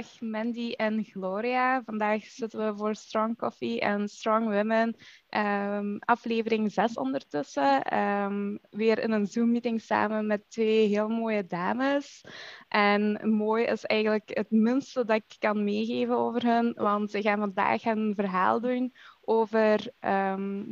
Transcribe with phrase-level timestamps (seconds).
[0.00, 1.82] Ehm, dag Mandy en Gloria.
[1.84, 4.96] Vandaag zitten we voor Strong Coffee en Strong Women.
[5.28, 7.82] Ehm, aflevering 6 ondertussen.
[7.82, 12.24] Ehm, weer in een Zoom-meeting samen met twee heel mooie dames.
[12.68, 16.72] En mooi is eigenlijk het minste dat ik kan meegeven over hen.
[16.76, 19.92] Want ze gaan vandaag een verhaal doen over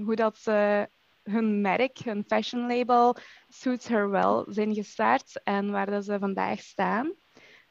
[0.05, 0.89] hoe dat ze
[1.23, 3.17] hun merk, hun fashion label,
[3.49, 7.13] Suits Her Well, zijn gestart en waar ze vandaag staan.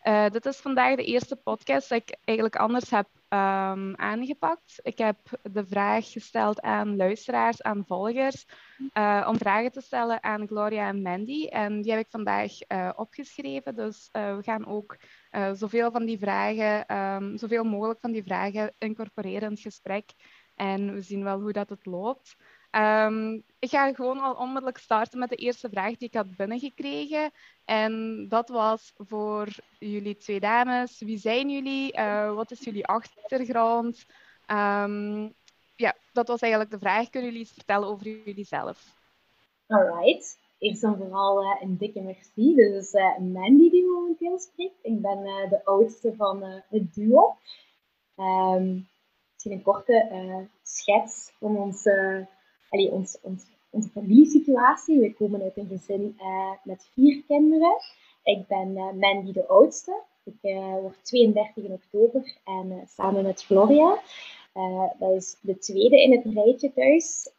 [0.07, 4.79] Uh, dit is vandaag de eerste podcast dat ik eigenlijk anders heb um, aangepakt.
[4.83, 5.17] Ik heb
[5.51, 8.45] de vraag gesteld aan luisteraars, aan volgers,
[8.93, 11.47] uh, om vragen te stellen aan Gloria en Mandy.
[11.47, 13.75] En die heb ik vandaag uh, opgeschreven.
[13.75, 14.97] Dus we gaan ook
[15.53, 20.11] zoveel van die vragen, um, zoveel mogelijk van die vragen incorporeren in het gesprek.
[20.55, 22.35] En we zien wel hoe dat het loopt.
[22.77, 27.31] Um, ik ga gewoon al onmiddellijk starten met de eerste vraag die ik had binnengekregen.
[27.65, 29.47] En dat was voor
[29.79, 30.99] jullie twee dames.
[30.99, 31.97] Wie zijn jullie?
[31.97, 34.05] Uh, wat is jullie achtergrond?
[34.51, 35.33] Um,
[35.75, 37.09] ja, dat was eigenlijk de vraag.
[37.09, 38.95] Kunnen jullie iets vertellen over jullie zelf?
[39.67, 40.39] Alright.
[40.57, 42.55] Eerst en vooral uh, een dikke merci.
[42.55, 44.79] Dit is uh, Mandy die momenteel spreekt.
[44.81, 47.37] Ik ben de oudste van het duo.
[48.15, 48.87] Um,
[49.33, 51.83] misschien een korte schets van ons
[52.69, 54.99] allee, ons, ons, onze familiesituatie.
[54.99, 57.75] We komen uit een gezin uh, met vier kinderen.
[58.23, 60.01] Ik ben uh, Mandy de oudste.
[60.23, 64.01] Ik uh, word 32 in oktober en samen met Gloria.
[64.99, 67.29] dat is de tweede in het rijtje thuis.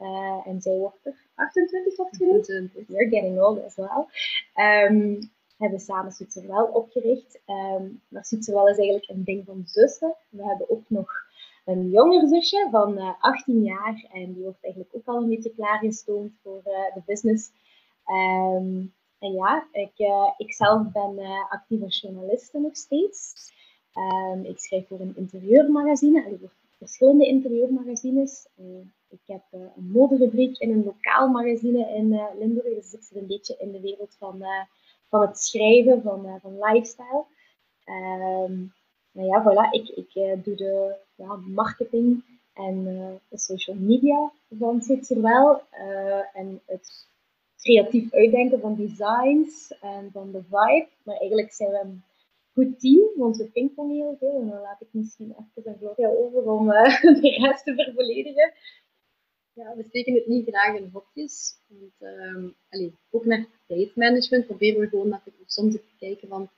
[0.44, 2.46] en zij wordt er 28 wordt genoemd.
[2.46, 4.06] You're getting old as well.
[4.54, 7.40] Um, hebben samen Zwitserwel opgericht.
[7.46, 10.16] Um, maar Zwitserwel is eigenlijk een ding van zussen.
[10.28, 11.10] We hebben ook nog
[11.68, 15.28] een jonger zusje van uh, eh, 18 jaar en die wordt eigenlijk ook al een
[15.28, 17.50] beetje klaargestoomd voor uh, de business.
[18.06, 23.34] Um, en ja, ik, uh, ik zelf ben actieve journaliste nog steeds.
[23.94, 28.48] Um, ik schrijf voor een interieurmagazine, en voor verschillende interieurmagazines.
[29.08, 33.56] ik heb een moderubriek in een lokaal magazine in Limburg, dus ik zit een beetje
[33.58, 34.44] in de wereld van,
[35.08, 37.24] van het schrijven, van, van lifestyle.
[37.86, 38.72] Um,
[39.18, 44.32] nou ja, voilà, ik, ik uh, doe de ja, marketing en uh, de social media
[44.58, 45.62] van Zwitserwel.
[45.72, 47.06] Uh, en het
[47.56, 50.88] creatief uitdenken van designs en van de vibe.
[51.02, 52.02] Maar eigenlijk zijn we een
[52.52, 54.40] goed team, want we pingpongen heel veel.
[54.40, 56.66] En dan laat ik misschien even aan Gloria over om
[57.22, 58.52] de rest te vervolledigen.
[59.52, 61.58] Ja, we steken het niet graag in hokjes.
[61.66, 62.56] Want, um,
[63.10, 66.48] ook naar tijdmanagement proberen we gewoon even soms te kijken van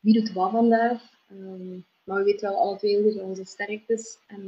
[0.00, 1.02] wie doet wat vandaag.
[1.30, 4.42] Um, maar we weten wel alle twee hoe onze sterktes en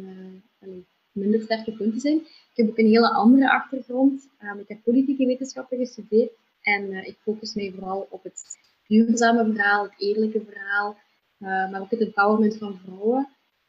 [0.60, 0.68] uh,
[1.12, 2.16] minder sterke punten zijn.
[2.18, 4.28] Ik heb ook een hele andere achtergrond.
[4.42, 6.32] Um, ik heb politieke wetenschappen gestudeerd
[6.62, 8.42] en uh, ik focus mij vooral op het
[8.86, 10.96] duurzame verhaal, het eerlijke verhaal,
[11.38, 13.28] uh, maar ook het empowerment van vrouwen.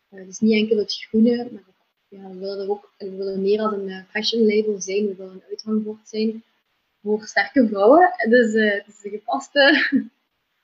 [0.10, 1.64] dus niet enkel het groene, maar
[2.08, 5.08] ja, we willen er ook we willen meer als een fashion label zijn.
[5.08, 6.44] We willen een uithangbord zijn
[7.02, 8.12] voor sterke vrouwen.
[8.30, 9.82] Dus het is een gepaste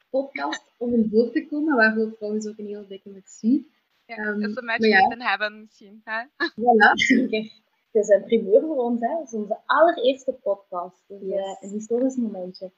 [0.09, 3.67] podcast om in voor te komen, waarvoor trouwens ook een heel dikke merci.
[4.05, 5.15] Ja, um, is een match ja.
[5.17, 6.01] hebben misschien.
[6.03, 6.23] Hè?
[6.25, 6.91] Voilà,
[7.91, 9.17] Het is een primeur voor ons, hè.
[9.17, 11.03] Het is onze allereerste podcast.
[11.07, 11.29] Dus yes.
[11.29, 12.71] uh, een historisch momentje.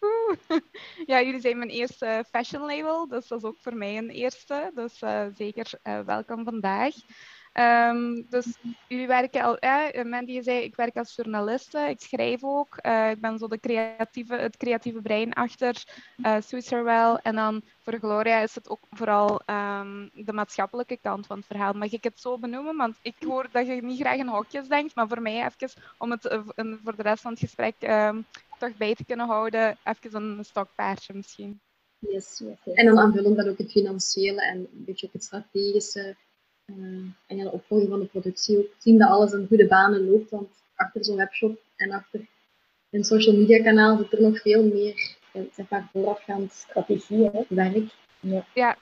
[1.06, 4.70] Ja, jullie zijn mijn eerste fashion label, dus dat is ook voor mij een eerste.
[4.74, 6.94] Dus uh, zeker uh, welkom vandaag.
[7.58, 8.56] Um, dus
[8.88, 12.78] jullie werken al, eh, Mandy zei, ik werk als journaliste, ik schrijf ook.
[12.82, 15.84] Uh, ik ben zo de creatieve, het creatieve brein achter
[16.16, 21.46] uh, En dan voor Gloria is het ook vooral um, de maatschappelijke kant van het
[21.46, 21.72] verhaal.
[21.72, 22.76] Mag ik het zo benoemen?
[22.76, 26.10] Want ik hoor dat je niet graag in hokjes denkt, maar voor mij even, om
[26.10, 28.26] het uh, voor de rest van het gesprek um,
[28.58, 31.60] toch bij te kunnen houden, even een stokpaardje misschien.
[31.98, 32.74] Yes, yes.
[32.74, 36.16] En dan aanvullend dat ook het financiële en een beetje ook het strategische
[36.66, 40.30] en ja, de opvolging van de productie ook zien dat alles in goede banen loopt.
[40.30, 42.26] Want achter zo'n webshop en achter
[42.90, 47.42] een social media kanaal zit er nog veel meer eh, zeg maar, voorafgaand strategie, hè,
[47.48, 47.94] werk.
[48.20, 48.46] Ja.
[48.54, 48.76] ja.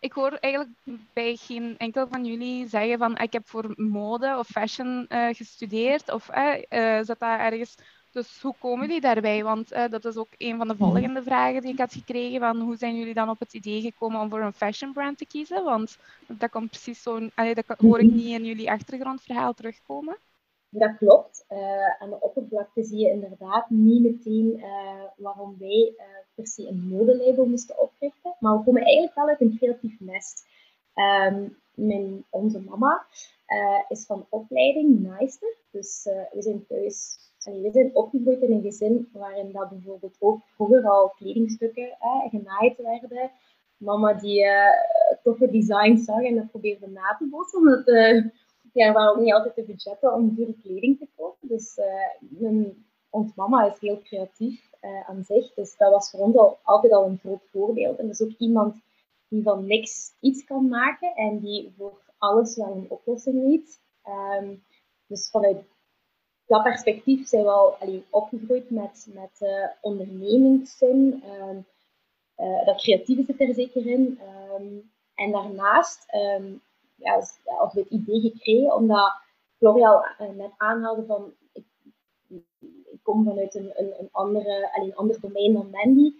[0.00, 0.74] Ik hoor eigenlijk
[1.12, 6.12] bij geen enkel van jullie zeggen van ik heb voor mode of fashion uh, gestudeerd
[6.12, 7.74] of uh, zat dat ergens
[8.12, 9.42] dus hoe komen jullie daarbij?
[9.44, 10.82] Want uh, dat is ook een van de mhm.
[10.82, 12.40] volgende vragen die ik had gekregen.
[12.40, 15.26] Van hoe zijn jullie dan op het idee gekomen om voor een fashion brand te
[15.26, 15.64] kiezen?
[15.64, 18.16] Want dat komt precies zo, dat hoor ik mhm.
[18.16, 20.18] niet in jullie achtergrondverhaal terugkomen.
[20.70, 21.44] Dat klopt.
[21.48, 25.94] Uh, aan de oppervlakte zie je inderdaad niet meteen uh, waarom wij
[26.34, 28.36] per se een modelabel moesten oprichten.
[28.40, 30.46] Maar we komen eigenlijk wel uit een creatief nest.
[30.94, 33.06] Um, mijn, onze mama
[33.88, 35.56] is van opleiding naaister.
[35.70, 36.02] Dus
[36.32, 41.08] we zijn thuis we zijn opgegroeid in een gezin waarin dat bijvoorbeeld ook vroeger al
[41.08, 43.30] kledingstukken hè, genaaid werden.
[43.76, 44.52] Mama die uh,
[45.22, 47.58] toffe designs zag en dat probeerde na te bossen.
[47.58, 48.24] Omdat uh,
[48.72, 51.48] ja, er waren ook niet altijd de budgetten om dure kleding te kopen.
[51.48, 51.84] Dus uh,
[52.40, 54.66] mijn, ons mama is heel creatief
[55.06, 55.54] aan zich.
[55.54, 57.98] Dus dat was voor ons al, altijd al een groot voorbeeld.
[57.98, 58.76] En is ook iemand
[59.28, 63.80] die van niks iets kan maken en die voor alles wel een oplossing weet.
[64.40, 64.62] Um,
[65.06, 65.64] dus vanuit
[66.48, 67.76] dat perspectief zijn we al
[68.10, 71.22] opgegroeid met, met uh, ondernemingszin.
[71.40, 71.66] Um,
[72.38, 74.20] uh, dat creatieve zit er zeker in.
[74.58, 76.62] Um, en daarnaast um,
[76.94, 77.18] ja,
[77.72, 79.12] we het idee gekregen, omdat
[79.56, 81.64] Florian uh, net aanhaalde van ik,
[82.92, 86.12] ik kom vanuit een, een, een, andere, allee, ander domein dan Mandy.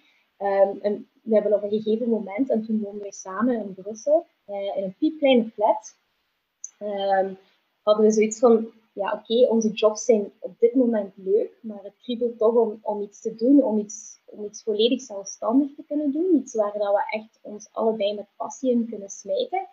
[0.82, 4.82] en we hebben op een gegeven moment, en toen woonden we samen in Brussel, in
[4.82, 5.96] een piepkleine flat,
[7.82, 11.96] hadden we zoiets van, ja oké, onze jobs zijn op dit moment leuk, maar het
[12.02, 16.12] kriebelt toch om, om iets te doen, om iets, om iets volledig zelfstandig te kunnen
[16.12, 16.36] doen.
[16.36, 19.66] Iets waar dat we echt ons allebei met passie in kunnen smijten.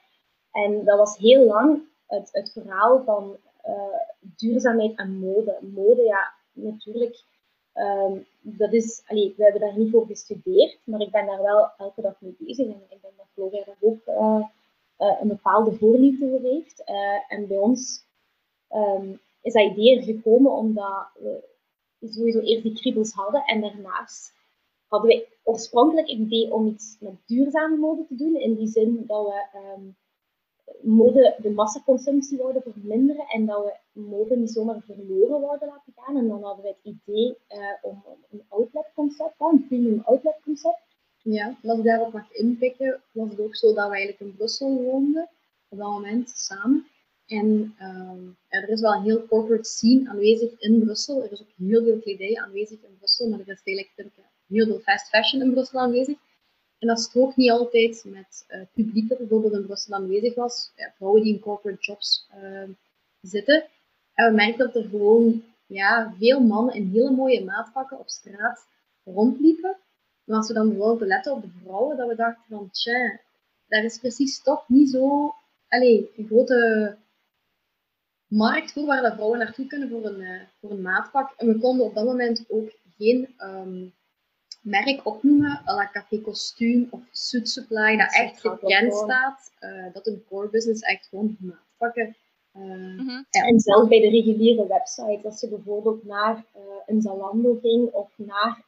[0.52, 3.38] En dat was heel lang het, het verhaal van
[3.68, 5.58] uh, duurzaamheid en mode.
[5.62, 7.24] Mode, ja, natuurlijk,
[7.74, 11.72] um, dat is, allee, we hebben daar niet voor gestudeerd, maar ik ben daar wel
[11.78, 12.66] elke dag mee bezig.
[12.66, 14.48] En ik denk dat Gloria daar ook uh,
[15.00, 16.84] uh, een bepaalde voorliefde voor heeft.
[17.28, 18.05] en bij ons
[18.76, 21.44] um, is dat idee er gekomen omdat we
[22.02, 24.34] sowieso eerst die kriebels hadden en daarnaast
[24.88, 29.04] hadden we oorspronkelijk het idee om iets met duurzame mode te doen, in die zin
[29.08, 29.96] dat we um,
[30.82, 36.18] mode, de massaconsumptie wouden verminderen en dat we mode niet zomaar verloren wouden laten gaan.
[36.18, 37.38] En dan hadden we het idee
[37.82, 40.84] om, om, een outlet-concept, een premium outlet-concept.
[41.22, 44.76] Ja, als ik daarop mag inpikken, was het ook zo dat we eigenlijk in Brussel
[44.76, 45.30] woonden,
[45.70, 46.88] op dat moment samen.
[47.28, 51.24] En um, er is wel een heel corporate scene aanwezig in Brussel.
[51.24, 54.12] Er is ook heel veel kledij aanwezig in Brussel, maar er is eigenlijk
[54.48, 56.18] heel veel fast fashion in Brussel aanwezig.
[56.80, 60.72] En dat strookt niet altijd met uh, het publiek dat bijvoorbeeld in Brussel aanwezig was.
[60.76, 62.70] Ja, vrouwen die in corporate jobs uh,
[63.22, 63.66] zitten.
[64.14, 68.68] En we merkten dat er gewoon ja, veel mannen in hele mooie maatpakken op straat
[69.04, 69.78] rondliepen.
[70.24, 73.20] Maar als we dan bijvoorbeeld letten op de vrouwen, dat we dachten van, tja,
[73.68, 75.34] daar is precies toch niet zo
[75.68, 76.98] allez, een grote
[78.28, 81.34] markt voor waar de vrouwen naartoe kunnen voor een, uh, voor een maatpak.
[81.38, 83.94] En we konden op dat moment ook geen um,
[84.62, 89.52] merk opnoemen, à la Café Kostuum of Suit Supply, dat echt gekend staat.
[89.60, 92.16] Uh, dat een core business echt gewoon maatpakken.
[92.56, 93.26] Uh, mm -hmm.
[93.30, 93.42] ja.
[93.42, 96.46] En zelfs bij de reguliere website, als je bijvoorbeeld naar
[96.86, 98.66] een Zalando ging of naar,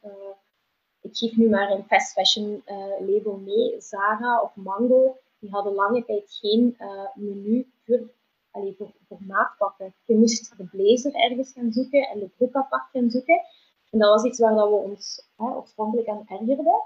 [1.00, 2.62] ik geef nu maar een fast fashion
[2.98, 6.76] label mee, Zara of Mango, die hadden lange tijd geen
[7.14, 8.10] menu voor
[8.50, 9.94] allee, voor, voor maatpakken.
[10.04, 13.40] Je moest de blazer ergens gaan zoeken en de broek apart gaan zoeken.
[13.90, 16.82] En dat was iets waar dat we ons hè, oorspronkelijk aan ergerden.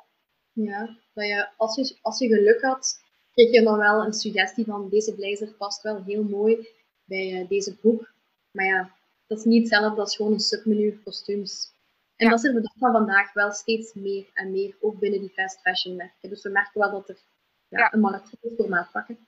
[0.53, 3.01] Ja, dat je, als, je, als je geluk had,
[3.33, 6.69] kreeg je dan wel een suggestie van deze blazer past wel heel mooi
[7.05, 8.13] bij uh, deze broek.
[8.51, 8.91] Maar ja,
[9.27, 11.71] dat is niet hetzelfde als gewoon een submenu kostuums.
[12.17, 15.21] En dat is er de dag van vandaag wel steeds meer en meer, ook binnen
[15.21, 16.29] die fast fashion merken.
[16.29, 17.19] Dus we merken wel dat er
[17.69, 17.93] ja, ja.
[17.93, 19.27] een markt is voor maatpakken.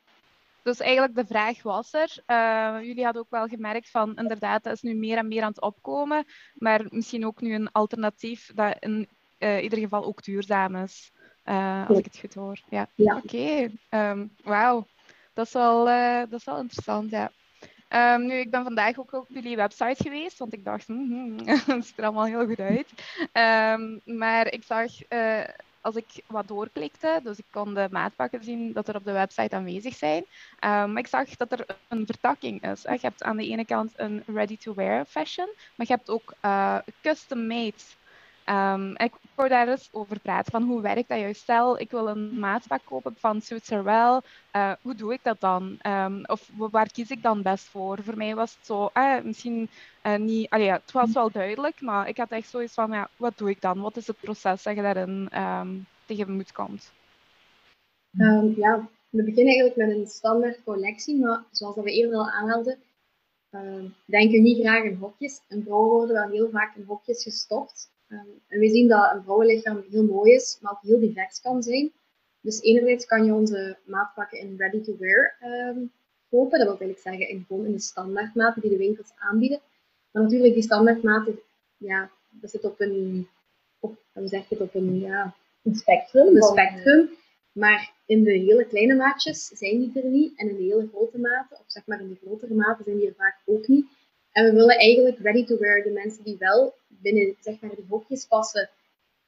[0.65, 2.23] Dus eigenlijk de vraag was er.
[2.27, 5.49] Uh, jullie hadden ook wel gemerkt van inderdaad, dat is nu meer en meer aan
[5.49, 6.25] het opkomen.
[6.55, 11.13] Maar misschien ook nu een alternatief dat in uh, ieder geval ook duurzaam is.
[11.45, 12.61] Uh, als ik het goed hoor.
[12.69, 12.89] Ja.
[12.95, 13.17] ja.
[13.17, 13.27] Oké.
[13.27, 14.11] Okay.
[14.11, 14.87] Um, Wauw.
[15.33, 15.85] Dat, is wel,
[16.29, 17.31] dat is wel interessant, ja.
[17.89, 21.49] Um, nu, ik ben vandaag ook op jullie website geweest, want ik dacht, mm -hmm,
[21.75, 22.93] het ziet er allemaal heel goed uit.
[23.33, 24.91] Um, maar ik zag
[25.85, 29.57] als ik wat doorklikte, dus ik kon de maatpakken zien dat er op de website
[29.57, 30.25] aanwezig zijn.
[30.61, 32.83] Um, maar ik zag dat er een vertakking is.
[32.83, 37.83] Je hebt aan de ene kant een ready-to-wear fashion, maar je hebt ook uh, custom-made
[38.49, 41.41] Um, ik wou daar eens over praten, van hoe werkt dat juist?
[41.41, 44.21] Stel, ik wil een maatpak kopen van Suits Are Well,
[44.57, 45.79] uh, hoe doe ik dat dan?
[45.87, 48.03] Um, of waar kies ik dan best voor?
[48.03, 49.69] Voor mij was het zo, uh, misschien
[50.03, 53.39] uh, niet, allee, het was wel duidelijk, maar ik had echt zoiets van, ja, wat
[53.39, 53.81] doe ik dan?
[53.81, 56.93] Wat is het proces dat je daarin um, tegemoet komt?
[58.57, 62.79] ja, we beginnen eigenlijk met een standaard collectie, maar zoals we eerder al aanhaalden,
[64.05, 65.41] denken we niet graag in hokjes.
[65.49, 67.93] En vrouwen worden wel heel vaak in hokjes gestopt.
[68.09, 71.63] Ehm, en we zien dat een vrouwenlichaam heel mooi is, maar ook heel divers kan
[71.63, 71.93] zijn.
[72.41, 75.93] Dus enerzijds kan je onze maatpakken in ready-to-wear um,
[76.31, 76.59] kopen.
[76.59, 79.61] Dat wil eigenlijk zeggen in, gewoon in de standaardmaten die de winkels aanbieden.
[80.11, 81.41] Maar natuurlijk, die standaardmaten,
[81.77, 83.29] ja, dat zit op een,
[83.81, 86.37] op, hoe zeg je het, op een, ja, een spectrum.
[86.37, 87.11] Een spectrum.
[87.53, 90.39] Maar in de hele kleine maatjes zijn die er niet.
[90.39, 93.09] En in de hele grote maten, of zeg maar in de grotere maten, zijn die
[93.09, 93.87] er vaak ook niet.
[94.33, 97.85] En we willen eigenlijk ready to wear de mensen die wel binnen zeg maar, de
[97.89, 98.71] hokjes passen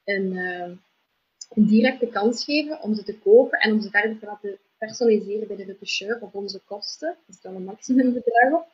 [0.03, 0.71] een, uh,
[1.49, 5.47] een directe kans geven om ze te kopen en om ze verder te laten personaliseren
[5.47, 7.17] bij de retoucheur op onze kosten.
[7.25, 8.65] Dat is dan een maximumbedrag op.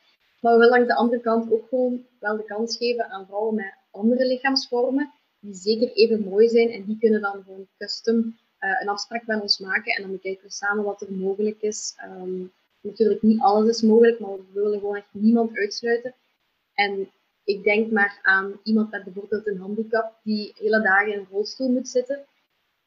[0.41, 3.55] Maar we willen langs de andere kant ook gewoon wel de kans geven aan vrouwen
[3.55, 6.69] met andere lichaamsvormen, die zeker even mooi zijn.
[6.69, 8.17] En die kunnen dan gewoon custom
[8.59, 9.95] uh, een afspraak met ons maken.
[9.95, 11.95] En dan bekijken we samen wat er mogelijk is.
[12.05, 16.13] Um, natuurlijk niet alles is mogelijk, maar we willen gewoon echt niemand uitsluiten.
[16.73, 17.11] En
[17.43, 21.69] ik denk maar aan iemand met bijvoorbeeld een handicap die hele dagen in een rolstoel
[21.69, 22.25] moet zitten.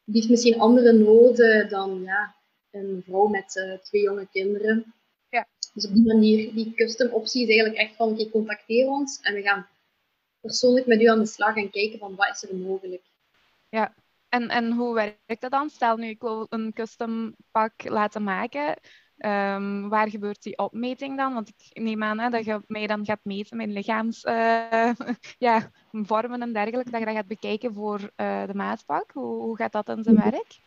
[0.05, 2.35] Die heeft misschien andere noden dan ja,
[2.71, 4.95] een vrouw met uh, twee jonge kinderen.
[5.29, 5.47] Ja.
[5.75, 9.35] Dus op die manier, die custom optie is eigenlijk echt van, oké, contacteer ons en
[9.35, 9.67] we gaan
[10.41, 13.03] persoonlijk met u aan de slag en kijken van wat is er mogelijk.
[13.69, 13.95] Ja,
[14.29, 15.71] en, en hoe werkt dat dan?
[15.71, 18.77] Stel nu, ik wil een custom pak laten maken.
[19.19, 21.35] Um, waar gebeurt die opmeting dan?
[21.35, 24.93] Want ik neem aan hè, dat je mij dan gaat meten met lichaams uh,
[25.39, 26.91] ja, vormen en dergelijke.
[26.91, 29.11] Dat je dat gaat bekijken voor uh, de maatpak.
[29.13, 30.31] Hoe, hoe gaat dat in zijn mhm.
[30.31, 30.61] werk?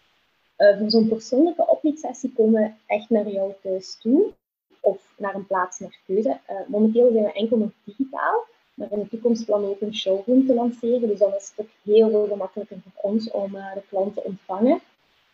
[0.58, 4.34] Uh, voor zo'n persoonlijke opmeetsessie komen we echt naar jou thuis toe.
[4.80, 6.40] Of naar een plaats naar keuze.
[6.68, 8.46] momenteel zijn we enkel nog digitaal.
[8.74, 11.08] Maar in de toekomst plannen we ook een showroom te lanceren.
[11.08, 14.82] Dus dan is het ook heel veel gemakkelijker voor ons om de klant te ontvangen.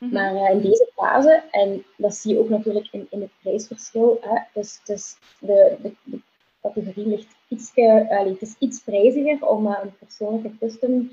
[0.05, 0.13] Mhm.
[0.13, 4.17] Maar uh, in deze fase, en dat zie je ook natuurlijk in, in het prijsverschil,
[4.21, 6.19] hè, dus, dus de, de,
[6.61, 11.11] categorie ligt iets, uh, het is iets prijziger om uh, een persoonlijke custom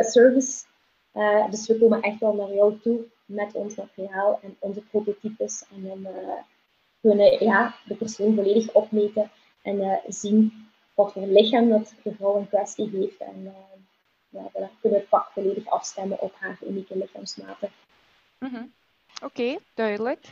[0.00, 0.64] service.
[1.50, 5.64] dus we komen echt wel naar jou toe met ons materiaal en onze prototypes.
[5.74, 6.06] En dan
[7.00, 9.30] kunnen ja, de persoon volledig opmeten
[9.62, 13.18] en zien wat voor lichaam dat de vrouw in kwestie heeft.
[13.18, 13.54] En
[14.28, 17.70] ja, dan kunnen we het pak volledig afstemmen op haar unieke lichaamsmaten.
[18.44, 18.64] Mhm.
[19.22, 20.24] Oké, duidelijk.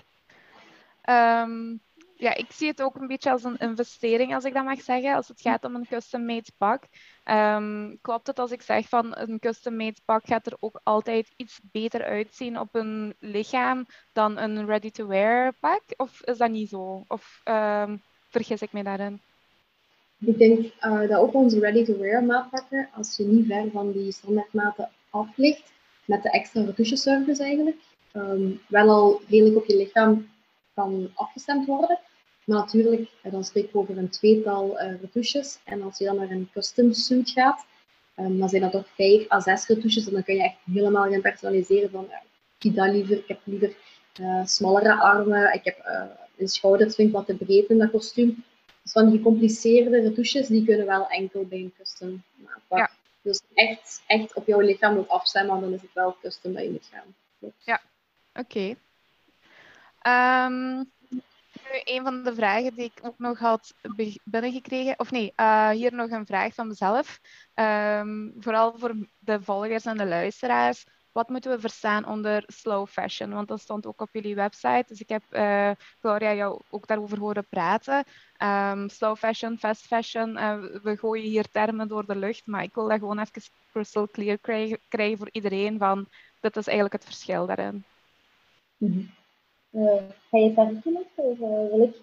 [1.11, 1.81] Um,
[2.17, 5.15] ja, ik zie het ook een beetje als een investering, als ik dat mag zeggen,
[5.15, 6.85] als het gaat om een custom-made pak.
[7.25, 11.61] Um, klopt het als ik zeg van een custom-made pak gaat er ook altijd iets
[11.63, 15.83] beter uitzien op een lichaam dan een ready-to-wear pak?
[15.97, 17.05] Of is dat niet zo?
[17.09, 19.21] Of um, vergis ik me daarin?
[20.19, 24.91] Ik denk uh, dat ook onze ready-to-wear maatpakken, als je niet ver van die standaardmaten
[25.11, 25.73] af ligt,
[26.05, 27.77] met de extra retoucheservice eigenlijk,
[28.13, 30.31] um, wel al redelijk op je lichaam
[30.75, 31.99] kan afgestemd worden.
[32.45, 35.59] Maar natuurlijk, eh, dan spreek ik over een tweetal uh, retouches.
[35.65, 37.67] En als je dan naar een custom suit gaat,
[38.17, 40.07] um, dan zijn dat toch vijf à zes retouches.
[40.07, 42.17] En dan kun je echt helemaal gaan personaliseren van, uh,
[42.59, 43.77] ik dat liever, ik heb liever
[44.21, 46.05] uh, smallere armen, ik heb uh,
[46.37, 48.45] een schouders vind ik wat te breed in dat kostuum.
[48.83, 52.79] Dus van die gecompliceerde retouches, die kunnen wel enkel bij een custom maatpak.
[52.79, 52.91] Ja.
[53.23, 56.71] Dus echt, echt op jouw lichaam moet afstemmen, dan is het wel custom dat je
[56.71, 57.15] moet gaan.
[57.65, 57.81] Ja,
[58.35, 58.75] Oké.
[59.99, 60.85] Ehm,
[61.85, 63.75] een van de vragen die ik ook nog had
[64.25, 67.21] binnengekregen, of nee, uh, hier nog een vraag van mezelf.
[67.55, 70.85] Ehm, vooral voor de volgers en de luisteraars.
[71.13, 73.33] Wat moeten we verstaan onder slow fashion?
[73.33, 74.85] Want dat stond ook op jullie website.
[74.87, 75.71] Dus ik heb uh,
[76.01, 78.05] Gloria jou ook daarover horen praten.
[78.39, 80.37] Um, slow fashion, fast fashion.
[80.37, 82.47] Uh, we gooien hier termen door de lucht.
[82.47, 85.79] Maar ik wil dat gewoon even crystal clear krijgen, krijgen voor iedereen.
[85.79, 86.09] Van,
[86.41, 87.85] dit is eigenlijk het verschil daarin.
[88.91, 89.11] Mm
[90.31, 90.73] ga je het daar
[91.15, 91.95] of uh, wil ik?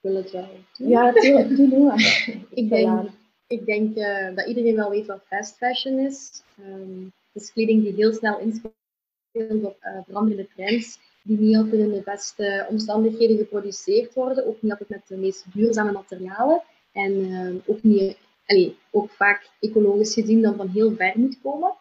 [0.00, 0.48] wil het wel.
[0.72, 2.28] Ja, doe, doe maar.
[2.50, 3.10] ik denk,
[3.46, 6.42] ik denk uh, dat iedereen wel weet wat fast fashion is.
[6.60, 9.76] Um, het is kleding die heel snel inspeelt op
[10.06, 15.08] veranderende trends, die niet altijd in de beste omstandigheden geproduceerd worden, ook niet altijd met
[15.08, 18.16] de meest duurzame materialen en ook, niet,
[18.46, 21.74] allez, ook vaak ecologisch gezien dan van heel ver moet komen.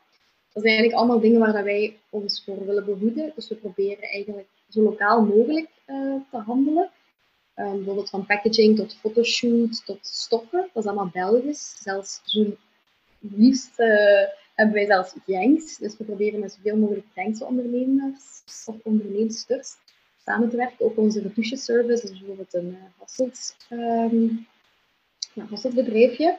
[0.54, 3.32] Dat zijn eigenlijk allemaal dingen waar wij ons voor willen behoeden.
[3.36, 6.90] Dus we proberen eigenlijk zo lokaal mogelijk uh, te handelen.
[7.56, 10.70] Um, bijvoorbeeld van packaging tot fotoshoot tot stoffen.
[10.74, 11.76] Dat is allemaal Belgisch.
[11.82, 12.46] Zelfs zo
[13.20, 14.24] liefst uh,
[14.56, 15.78] hebben wij zelfs gangs.
[15.78, 19.76] Dus we proberen met zoveel mogelijk Gengse ondernemers of onderneemsters
[20.26, 20.86] samen te werken.
[20.86, 22.78] Ook onze retouche service, dus bijvoorbeeld een
[23.70, 24.40] uh,
[25.34, 26.38] ja, Hasselt bedrijfje.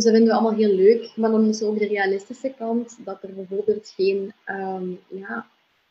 [0.00, 1.12] Dus dat vinden we allemaal heel leuk.
[1.16, 5.46] Maar dan is er ook de realistische kant dat er bijvoorbeeld geen um, ja,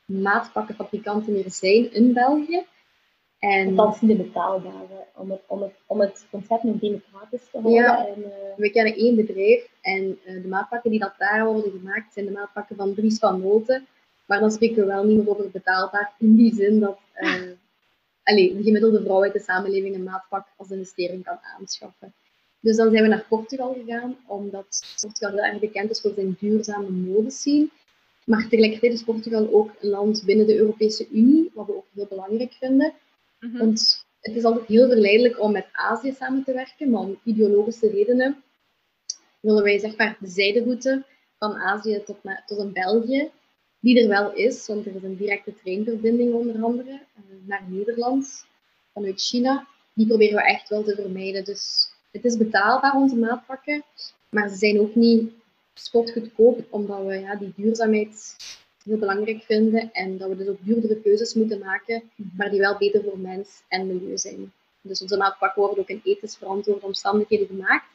[0.06, 2.66] maatpakkenfabrikanten meer zijn in België.
[3.40, 3.76] En...
[3.76, 7.72] Dat is de betaalbare, om het, om, het, om het concept nog democratisch te houden.
[7.72, 8.28] Ja, en, uh...
[8.58, 12.32] we kennen één bedrijf en uh, de maatpakken die dat daar worden gemaakt zijn de
[12.32, 13.88] maatpakken van Dries van Noten.
[14.26, 17.00] Maar dan spreken we wel niet meer over betaalbaar in die zin dat
[18.26, 22.14] uh, de gemiddelde vrouw uit de samenleving een maatpak als investering kan aanschaffen.
[22.60, 26.38] Dus dan zijn we naar Portugal gegaan, omdat Portugal heel erg bekend is voor zijn
[26.40, 27.70] duurzame modescene.
[28.26, 32.08] Maar tegelijkertijd is Portugal ook een land binnen de Europese Unie, wat we ook heel
[32.10, 32.94] belangrijk vinden.
[33.40, 37.20] Mm Want het is altijd heel verleidelijk om met Azië samen te werken, maar om
[37.24, 38.44] ideologische redenen
[39.40, 41.06] willen wij zeg maar de zijderoute
[41.38, 43.32] van Azië tot, naar, tot een België,
[43.80, 48.46] die er wel is, want er is een directe treinverbinding onder andere uh, naar Nederland
[48.94, 49.68] vanuit China.
[49.94, 51.44] Die proberen we echt wel te vermijden.
[51.44, 53.84] Dus het is betaalbaar onze maatpakken,
[54.30, 55.32] maar ze zijn ook niet
[55.74, 58.36] spotgoedkoop, omdat we ja, die duurzaamheid
[58.84, 62.04] heel belangrijk vinden en dat we dus ook duurdere keuzes moeten maken,
[62.38, 64.52] maar die wel beter voor mens en milieu zijn.
[64.82, 67.86] Dus onze maatpakken worden ook in ethisch verantwoorde omstandigheden gemaakt.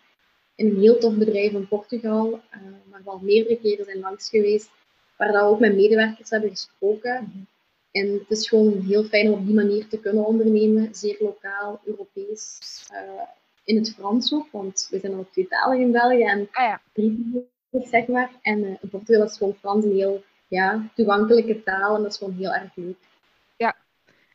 [0.54, 4.28] In een heel tof bedrijf in Portugal, uh, waar we al meerdere keren zijn langs
[4.28, 4.71] geweest,
[5.16, 7.49] waar we ook met medewerkers hebben gesproken.
[7.90, 11.80] En het is gewoon heel fijn om op die manier te kunnen ondernemen, zeer lokaal,
[11.85, 12.59] Europees,
[12.92, 12.99] uh,
[13.64, 16.80] in het Frans ook, want we zijn al tweetalig in België en ah, ja.
[17.71, 18.30] zeg maar.
[18.42, 22.18] En uh, in Portugal is gewoon Frans een heel ja, toegankelijke taal en dat is
[22.18, 22.97] gewoon heel erg leuk.
[23.56, 23.76] Ja,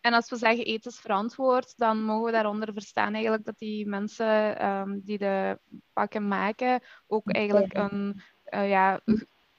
[0.01, 4.65] en als we zeggen ethisch verantwoord, dan mogen we daaronder verstaan eigenlijk dat die mensen
[4.65, 5.59] um, die de
[5.93, 9.01] pakken maken ook eigenlijk een uh, ja,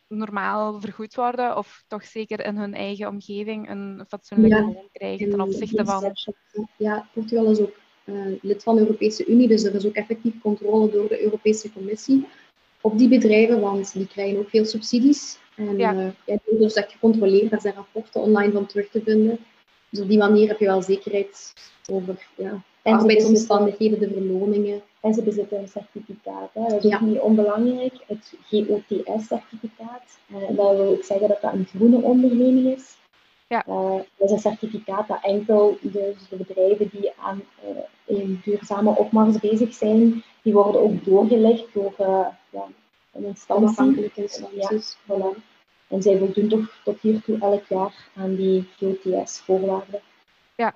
[0.06, 4.62] normaal vergoed worden of toch zeker in hun eigen omgeving een fatsoenlijke ja.
[4.62, 6.12] loon krijgen ten opzichte van...
[6.76, 7.76] Ja, Portugal is ook
[8.42, 12.26] lid van de Europese Unie, dus er is ook effectief controle door de Europese Commissie
[12.80, 15.38] op die bedrijven, want die krijgen ook veel subsidies.
[15.56, 15.94] En ja.
[15.94, 19.38] Uh, ja, dus dat gecontroleerd, daar zijn rapporten online van terug te vinden.
[19.90, 21.52] Dus op die manier heb je wel zekerheid
[21.90, 24.82] over ja, arbeidsomstandigheden, de verloningen.
[25.00, 26.50] En ze bezitten een certificaat.
[26.52, 26.68] Hè.
[26.68, 30.18] Dat is ook niet onbelangrijk, het GOTS-certificaat.
[30.32, 32.98] Uh, dat wil ook zeggen dat dat een groene onderneming is.
[33.50, 33.64] Ja.
[33.68, 37.42] Uh, dat is een certificaat dat enkel dus de bedrijven die aan
[38.06, 42.66] een duurzame opmars bezig zijn, die worden ook doorgelegd door ja,
[43.12, 44.10] een instantie.
[44.14, 44.98] Instanties.
[45.06, 45.38] Ja, voilà.
[45.88, 50.00] En zij voldoen toch tot hiertoe elk jaar aan die GOTS-voorwaarden.
[50.56, 50.74] Ja.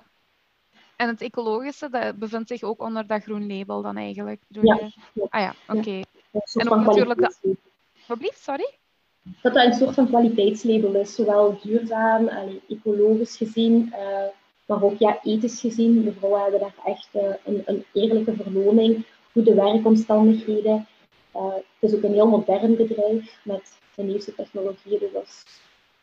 [0.95, 4.41] En het ecologische, dat bevindt zich ook onder dat groen label dan eigenlijk?
[4.47, 4.89] Ja.
[5.29, 5.91] Ah ja, oké.
[5.91, 6.03] Ja.
[6.53, 7.33] En ook natuurlijk...
[8.07, 8.77] Wat sorry?
[9.41, 14.23] Dat dat een soort van kwaliteitslabel is, zowel duurzaam, en ecologisch gezien, uh,
[14.65, 16.03] maar ook ja, ethisch gezien.
[16.03, 20.87] De vrouwen hebben daar echt uh, een, een eerlijke verloning, goede werkomstandigheden.
[21.35, 24.99] Uh, het is ook een heel modern bedrijf met de nieuwste technologieën.
[24.99, 25.43] Dus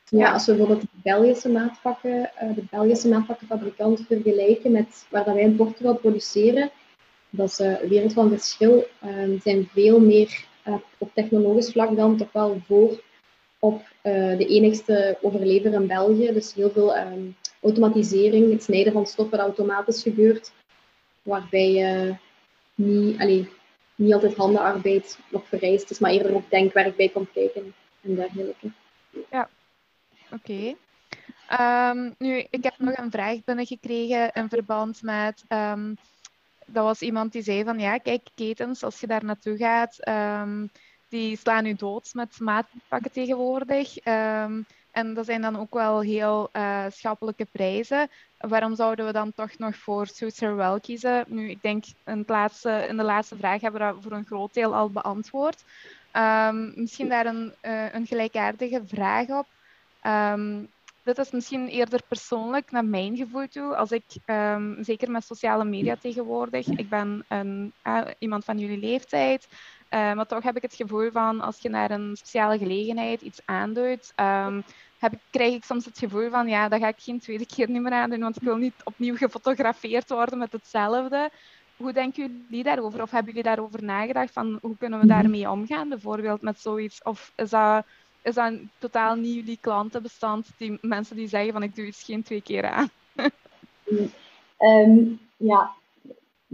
[0.04, 5.42] ja, als we bijvoorbeeld de Belgische maatpakken, de Belgische maatpakkenfabrikant vergelijken met waar dat wij
[5.42, 6.70] in Portugal produceren,
[7.30, 8.84] dat is uh, wereld van verschil.
[9.42, 10.44] Zijn veel meer
[10.98, 13.00] op technologisch vlak dan toch wel voor
[13.64, 16.32] op de enigste overlever in België.
[16.32, 20.52] Dus heel veel um, automatisering, het snijden van stoffen dat automatisch gebeurt,
[21.22, 22.16] waarbij je
[22.74, 23.48] niet,
[23.94, 28.70] niet altijd handenarbeid nog vereist is, maar eerder ook denkwerk bij komt kijken en dergelijke.
[29.30, 29.48] Ja,
[30.32, 30.74] oké.
[31.48, 35.44] Ehm, nu, ik heb nog een vraag binnengekregen in verband met.
[35.48, 35.96] Um,
[36.66, 39.98] dat was iemand die zei van ja, kijk, ketens, als je daar naartoe gaat,
[41.12, 43.98] die slaan u dood met maatpakken tegenwoordig.
[44.92, 48.08] en dat zijn dan ook wel heel uh, schappelijke prijzen.
[48.38, 51.24] Waarom zouden we dan toch nog voor Suits wel kiezen?
[51.26, 54.54] Nu, ik denk in, laatste, in de laatste vraag hebben we dat voor een groot
[54.54, 55.64] deel al beantwoord.
[56.16, 59.46] Um, misschien daar een, uh, een gelijkaardige vraag op.
[60.06, 60.68] Um,
[61.02, 63.76] dit is misschien eerder persoonlijk naar mijn gevoel toe.
[63.76, 64.04] Als ik,
[64.80, 69.48] zeker met sociale media tegenwoordig, ik ben een, uh, iemand van jullie leeftijd,
[69.94, 73.40] uh, maar toch heb ik het gevoel van als je naar een speciale gelegenheid iets
[73.44, 74.12] aandoet,
[75.02, 77.70] heb ik, krijg ik soms het gevoel van ja, dat ga ik geen tweede keer
[77.70, 81.30] niet meer aandoen, want ik wil niet opnieuw gefotografeerd worden met hetzelfde.
[81.76, 83.02] Hoe denken jullie daarover?
[83.02, 84.32] Of hebben jullie daarover nagedacht?
[84.32, 85.14] Van hoe kunnen we mhm.
[85.14, 87.02] daarmee omgaan, bijvoorbeeld met zoiets?
[87.02, 87.84] Of is dat,
[88.22, 92.22] is dat totaal niet jullie klantenbestand, die mensen die zeggen van ik doe iets geen
[92.22, 92.90] twee keer aan?
[94.58, 95.72] um, ja,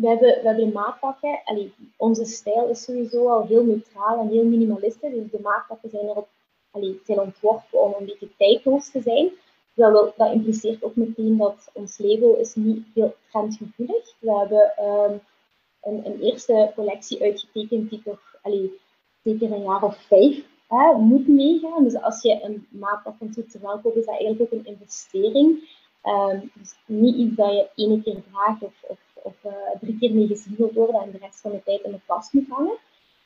[0.00, 1.40] we hebben, we hebben maatpakken.
[1.44, 5.12] Allee, onze stijl is sowieso al heel neutraal en heel minimalistisch.
[5.12, 6.28] Dus de maatpakken zijn, erop,
[6.70, 9.30] allee, zijn ontworpen om een beetje tijdloos te zijn.
[9.74, 14.14] Dat, dat impliceert ook meteen dat ons label is niet heel trendgevoelig.
[14.18, 15.20] We hebben um,
[15.82, 18.80] een, een, eerste collectie uitgetekend die toch allee,
[19.22, 21.84] zeker een jaar of vijf hè, moet meegaan.
[21.84, 25.76] Dus als je een maatpak van Zwitserland koopt, is dat eigenlijk ook een investering.
[26.04, 30.26] Um, dus niet iets dat je ene keer draagt of, of uh, drie keer mee
[30.26, 32.76] gezien worden en de rest van de tijd in de kast moet hangen.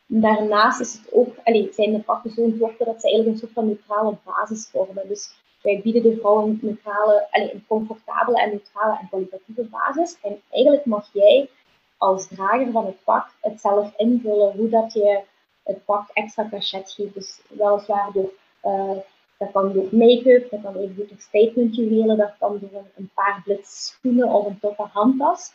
[0.06, 3.52] Daarnaast is het ook, allee, zijn de pakken zo ontworpen dat ze eigenlijk een soort
[3.52, 5.08] van neutrale basis vormen.
[5.08, 10.18] Dus wij bieden de vrouw een, neutrale, allez, een comfortabele en neutrale en kwalitatieve basis.
[10.22, 11.48] En eigenlijk mag jij
[11.96, 15.20] als drager van het pak het zelf invullen hoe dat je
[15.62, 17.14] het pak extra cachet geeft.
[17.14, 18.32] Dus weliswaar door
[18.64, 18.96] uh,
[19.42, 23.10] Dat kan door make-up, dat kan even door statement juwelen, dat kan door een, een
[23.14, 25.52] paar blitz schoenen of een toffe handtas.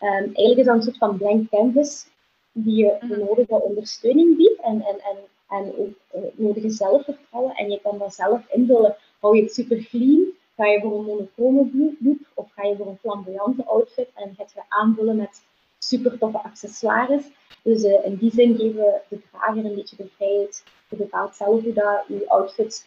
[0.00, 2.06] Um, eigenlijk is dat een soort van blank canvas
[2.52, 3.18] die je de mhm.
[3.18, 5.16] nodige ondersteuning biedt en, en, en,
[5.48, 7.54] en ook uh, nodige zelfvertrouwen.
[7.54, 8.96] En je kan dat zelf invullen.
[9.20, 10.26] Hou je het super clean?
[10.56, 14.44] Ga je voor een monochrome look of ga je voor een flamboyante outfit en ga
[14.54, 15.42] je aanvullen met
[15.78, 17.24] super toffe accessoires.
[17.62, 20.64] Dus uh, in die zin geven we de drager een beetje de vrijheid.
[20.88, 22.86] Je bepaalt zelf hoe dat je outfit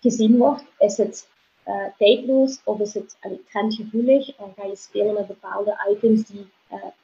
[0.00, 0.64] gezien wordt.
[0.78, 1.28] Is het
[1.66, 4.36] uh, tijdloos of is het allee, trendgevoelig?
[4.36, 6.50] En ga je spelen met bepaalde items die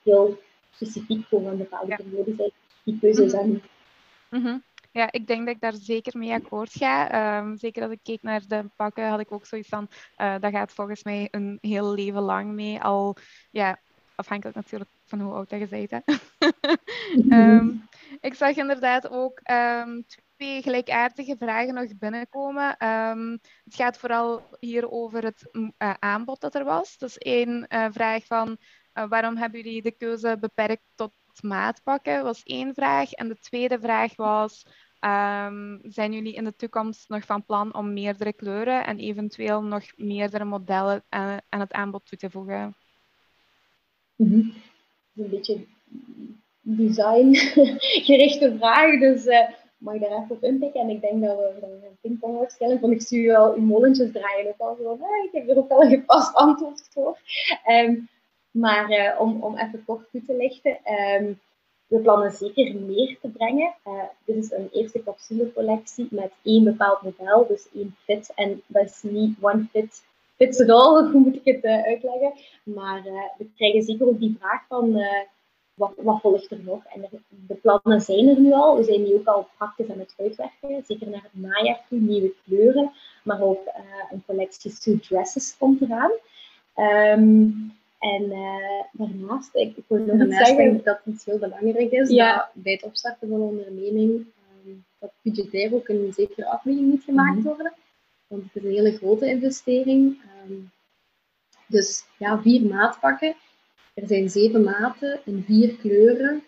[0.02, 0.38] heel
[0.70, 1.96] specifiek voor een bepaalde ja.
[1.96, 2.50] periode zijn.
[2.84, 3.60] Die keuze is mm -hmm.
[4.30, 4.62] mm -hmm.
[4.94, 7.38] Ja, ik denk dat ik daar zeker mee akkoord ga.
[7.38, 10.52] Um, zeker als ik keek naar de pakken, had ik ook zoiets van, uh, dat
[10.52, 12.80] gaat volgens mij een heel leven lang mee.
[12.80, 13.16] Al,
[13.50, 13.78] ja,
[14.14, 16.20] afhankelijk natuurlijk van hoe oud je bent.
[17.32, 17.88] um,
[18.28, 20.04] ik zag inderdaad ook um,
[20.44, 22.76] twee gelijkaardige vragen nog binnenkomen.
[23.64, 26.98] het gaat vooral hier over het uh, aanbod dat er was.
[26.98, 28.56] Dus één uh, vraag van,
[28.94, 32.22] uh, waarom hebben jullie de keuze beperkt tot maatpakken?
[32.22, 33.12] was één vraag.
[33.12, 34.66] En de tweede vraag was,
[35.06, 39.84] Um, zijn jullie in de toekomst nog van plan om meerdere kleuren en eventueel nog
[39.96, 42.76] meerdere modellen aan, aan het aanbod toe te voegen?
[44.16, 44.54] Mm -hmm.
[45.16, 45.66] Een beetje
[46.60, 49.48] designgerichte vraag, dus uh,
[49.84, 50.80] mag ik daar even op inpikken?
[50.80, 52.48] En ik denk dat we, we een pingpong
[52.80, 54.46] want ik zie je al uw mollentjes draaien.
[54.46, 57.18] Ook al zo, ah, ik heb er ook al een gepast antwoord voor.
[57.66, 58.08] Um,
[58.50, 60.78] maar uh, om, om even kort toe te lichten.
[61.20, 61.40] Um,
[61.86, 63.74] we plannen zeker meer te brengen.
[63.86, 68.32] Uh, dit is een eerste capsulecollectie met één bepaald model, dus één fit.
[68.34, 70.02] En dat is niet one fit
[70.36, 72.32] fits it all, hoe moet ik het uh, uitleggen.
[72.62, 73.02] Maar
[73.38, 74.98] we krijgen zeker ook die vraag van
[75.74, 76.84] wat, wat, volgt er nog?
[76.84, 78.76] En de plannen zijn er nu al.
[78.76, 80.84] We zijn nu ook al praktisch aan het uitwerken.
[80.86, 82.92] Zeker naar het najaar toe, nieuwe kleuren.
[83.22, 83.60] Maar ook
[84.10, 86.12] een collectie suit dresses komt eraan.
[86.76, 90.64] Um, en uh, daarnaast, ik, ik wil nog daarnaast zeggen...
[90.64, 92.36] denk ik dat iets heel belangrijk is, ja.
[92.36, 94.26] dat bij het opstarten van een onderneming,
[94.64, 97.46] um, dat budgetair ook een zekere afweging moet gemaakt mhm.
[97.46, 97.72] worden.
[98.26, 100.20] Want het is een hele grote investering.
[100.48, 100.70] Um,
[101.66, 103.34] dus ja, vier maatpakken.
[103.94, 106.42] Er zijn zeven maten in vier kleuren.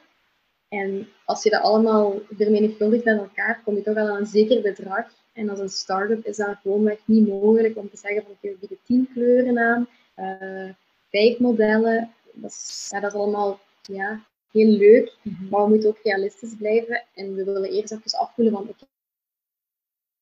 [0.69, 4.63] En als je dat allemaal vermenigvuldigt met elkaar, kom je toch wel aan een zeker
[4.63, 5.13] bedrag.
[5.33, 8.57] En als een start-up is dat gewoonweg niet mogelijk om te zeggen van oké, we
[8.61, 9.89] bieden tien kleuren aan.
[10.17, 10.71] Uh,
[11.11, 12.13] vijf modellen.
[12.33, 15.49] Dat is, ja, dat is allemaal ja, heel leuk, mhm.
[15.49, 17.05] maar we moeten ook realistisch blijven.
[17.15, 18.85] En we willen eerst even afvoelen van, oké,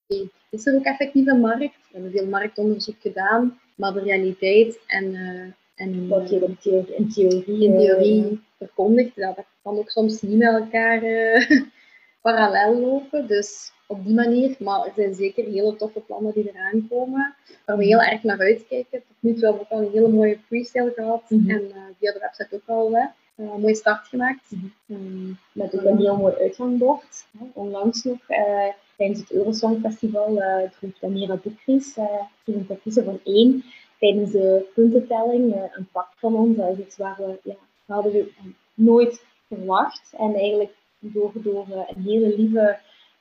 [0.09, 1.61] okay, is er ook effectief een markt?
[1.61, 5.15] We hebben veel marktonderzoek gedaan, maar de realiteit en...
[5.15, 10.23] Uh, en wat je in theorie, in theorie, in theorie verkondigt, dat kan ook soms
[10.23, 11.51] niet met elkaar uh,
[12.23, 13.27] parallel lopen.
[13.27, 14.57] Dus op die manier.
[14.59, 17.35] Maar er zijn zeker hele toffe plannen die eraan komen,
[17.67, 19.03] waar we heel erg naar uitkijken.
[19.09, 21.51] Tot nu toe hebben we ook al een hele mooie pre-sale gehad mm -hmm.
[21.51, 23.05] en uh, via de website ook al uh,
[23.37, 24.51] een mooie start gemaakt.
[24.51, 25.39] Mm -hmm.
[25.53, 27.27] met ook een heel mooi uitgangbord.
[27.53, 30.43] Onlangs nog uh, tijdens het Eurosong Festival
[30.79, 31.97] droeg Tamira Boekries
[32.45, 33.65] een kiezen van één
[34.05, 36.57] tijdens de puntentelling een pak van ons.
[36.57, 38.33] Dat is iets waar we, ja, hadden we
[38.75, 40.15] nooit verwacht.
[40.17, 42.79] En eigenlijk door, door een hele lieve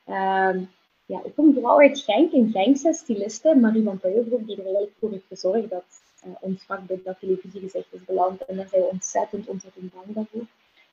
[0.08, 0.70] Um,
[1.06, 4.96] ja, ook een vrouw uit Genk, een Genkse styliste, Marie van Puijenbroek, die er eigenlijk
[5.00, 5.84] voor heeft gezorgd dat
[6.26, 8.46] uh, ons vak bij dat televisiegezicht is beland.
[8.46, 10.46] En daar zijn we ontzettend, ontzettend bang daarvoor.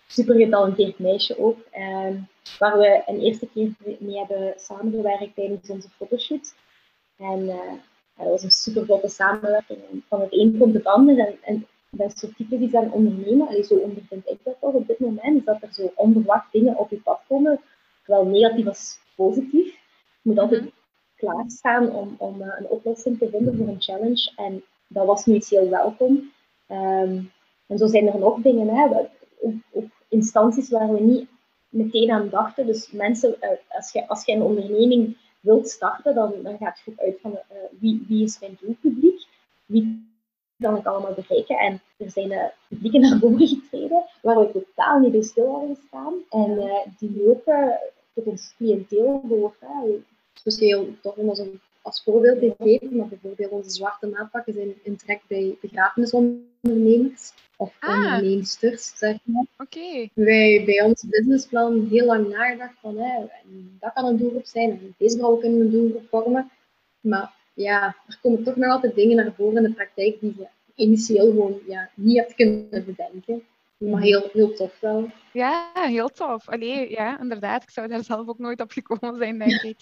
[0.07, 5.89] Super getalenteerd meisje ook, um, waar we een eerste keer mee hebben samengewerkt tijdens onze
[5.89, 6.55] fotoshoot.
[7.17, 7.49] En
[8.23, 9.79] dat was een super vlotte samenwerking.
[9.91, 11.19] En van het een komt het ander.
[11.19, 13.49] En, en dat is zo typisch aan ondernemen.
[13.49, 15.37] Allee, zo ondervind ik dat toch op dit moment.
[15.37, 17.61] Is dat er zo onverwacht dingen op je pad komen
[18.07, 19.67] zowel negatief als positief.
[20.23, 20.79] Je moet altijd mm
[21.21, 24.33] klaarstaan om, om uh, een oplossing te vinden voor een challenge.
[24.37, 26.33] En dat was nu iets heel welkom.
[26.69, 27.33] Um,
[27.67, 28.85] en zo zijn er nog dingen, hè,
[29.41, 31.29] ook, ook, instanties waar we niet
[31.69, 32.67] meteen aan dachten.
[32.67, 36.83] Dus mensen, uh, als, je, als je een onderneming wilt starten, dan, dan gaat het
[36.83, 37.39] goed uit van uh,
[37.81, 39.27] wie, wie is mijn doelpubliek,
[39.67, 40.09] wie
[40.59, 41.59] kan ik allemaal bereiken.
[41.59, 45.77] En er zijn uh, publieken naar voren getreden waar we totaal niet bij stil hadden
[45.77, 46.15] gestaan.
[46.31, 47.79] En uh, die lopen
[48.15, 49.55] tot ons cliënteel behoort.
[50.33, 50.89] Het is heel
[51.91, 57.77] als voorbeeld te geven, maar bijvoorbeeld onze zwarte maatpakken zijn in trek bij begrafenisondernemers of
[57.81, 57.95] ah.
[57.95, 59.47] ondernemsters, zeg maar.
[59.59, 60.11] Okay.
[60.15, 63.27] Wij bij ons businessplan heel lang nagedacht van hè,
[63.81, 66.51] dat kan een doelgroep zijn en deze vrouw kunnen een doelgroep vormen.
[67.01, 70.47] Maar ja, er komen toch nog altijd dingen naar voren in de praktijk die je
[70.75, 73.43] initieel gewoon ja, niet hebt kunnen bedenken.
[73.77, 75.11] Maar heel, heel tof wel.
[75.33, 76.49] Ja, heel tof.
[76.49, 77.63] Allee, ja, inderdaad.
[77.63, 79.79] Ik zou daar zelf ook nooit op gekomen zijn, denk ik.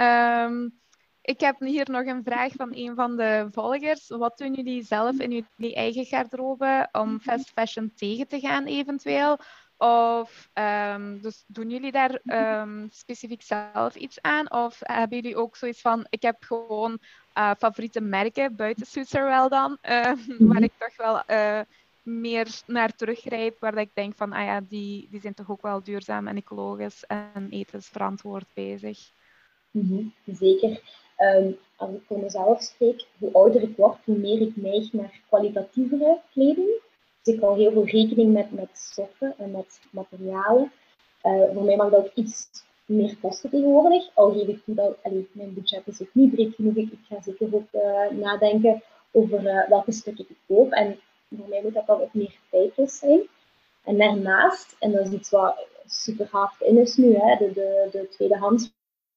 [0.00, 0.78] Um,
[1.22, 4.08] Ik heb hier nog een vraag van een van de volgers.
[4.08, 9.38] Wat doen jullie zelf in jullie eigen garderobe om fast fashion tegen te gaan eventueel?
[9.80, 14.52] Of um, dus doen jullie daar um, specifiek zelf iets aan?
[14.52, 16.98] Of hebben jullie ook zoiets van, ik heb gewoon
[17.38, 20.48] uh, favoriete merken buiten Switzerwell dan, uh, mm-hmm.
[20.48, 21.60] waar ik toch wel uh,
[22.02, 25.82] meer naar teruggrijp, waar ik denk van, ah ja, die, die zijn toch ook wel
[25.82, 28.98] duurzaam en ecologisch en etensverantwoord bezig.
[29.70, 30.14] Mm-hmm.
[30.26, 30.80] Zeker.
[31.20, 35.20] Um, als ik voor mezelf spreek, hoe ouder ik word, hoe meer ik neig naar
[35.28, 36.80] kwalitatievere kleding.
[37.22, 40.72] Dus ik hou heel veel rekening met, met stoffen en met materialen.
[41.22, 42.48] Uh, voor mij mag dat ook iets
[42.84, 44.10] meer kosten tegenwoordig.
[44.14, 44.96] Al geef ik toe dat
[45.32, 46.76] mijn budget is ook niet breed genoeg.
[46.76, 50.72] Ik ga zeker ook uh, nadenken over uh, welke stukken ik koop.
[50.72, 50.98] En
[51.36, 53.20] voor mij moet dat dan ook meer tijdloos zijn.
[53.84, 58.08] En daarnaast, en dat is iets wat super hard in is nu, de, de, de
[58.08, 58.70] tweedehands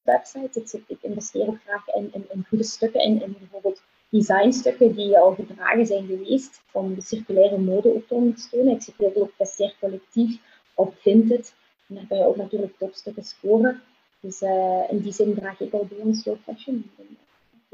[0.04, 0.60] website.
[0.60, 5.18] Ik, ik investeer ook graag in, in, in goede stukken, in, in bijvoorbeeld designstukken die
[5.18, 8.74] al gedragen zijn geweest, om de circulaire mode ook te ondersteunen.
[8.74, 10.40] Ik zit heel veel op Collectief,
[10.74, 11.54] op Vinted.
[11.88, 13.82] En daar kan je ook natuurlijk topstukken scoren.
[14.20, 16.90] Dus uh, in die zin draag ik al bij ons slow fashion.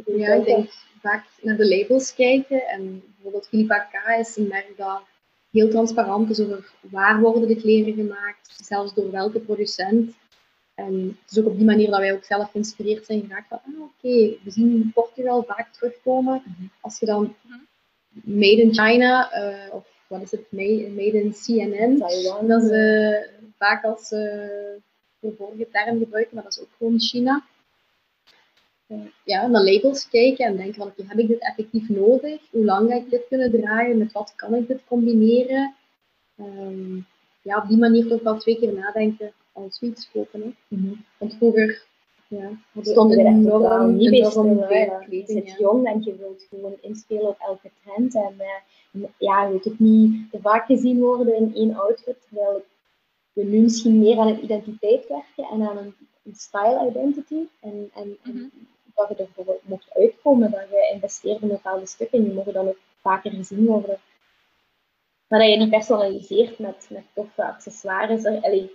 [0.07, 2.67] Ja, ik denk vaak naar de labels kijken.
[2.67, 5.03] En bijvoorbeeld Philippa K is een merk dat
[5.51, 10.15] heel transparant is over waar worden de kleren gemaakt, zelfs door welke producent.
[10.81, 13.61] En het is ook op die manier dat wij ook zelf geïnspireerd zijn geraakt van,
[13.67, 16.43] ah, oké, we zien Portugal vaak terugkomen.
[16.45, 16.67] Mhm.
[16.81, 17.35] Als je dan
[18.25, 23.17] Made in China, uh, of wat is het, Made, made in CNN, Taiwan, dat uh,
[23.59, 27.45] vaak als uh, term gebruiken, maar dat is ook gewoon China.
[29.25, 32.41] ja, naar labels kijken en denken van, oké, heb ik dit effectief nodig?
[32.51, 33.99] Hoe lang ga ik dit kunnen dragen?
[33.99, 35.75] Met wat kan ik dit combineren?
[36.37, 37.07] Um,
[37.43, 40.41] ja, op die manier toch wel twee keer nadenken als zoiets kopen.
[40.41, 40.77] Hè.
[40.77, 41.05] Mm -hmm.
[41.19, 41.89] Want vroeger
[42.31, 45.05] ja, stonden we echt totaal niet bij stil.
[45.09, 48.15] Je zit jong en je wilt gewoon inspelen op elke trend.
[48.15, 48.35] En
[48.93, 52.17] uh, ja, je wilt ook niet te vaak gezien worden in één outfit.
[52.29, 52.65] Terwijl
[53.33, 57.47] we nu misschien meer aan een identiteit werken en aan een, een style identity.
[57.61, 58.51] En, en, mm -hmm.
[58.95, 62.19] dat je er bijvoorbeeld mocht uitkomen, dat je investeert in bepaalde stukken.
[62.19, 63.99] En die mogen dan ook vaker gezien worden.
[65.27, 68.25] Maar dat je die personaliseert met, met toffe accessoires.
[68.25, 68.71] Er, allee,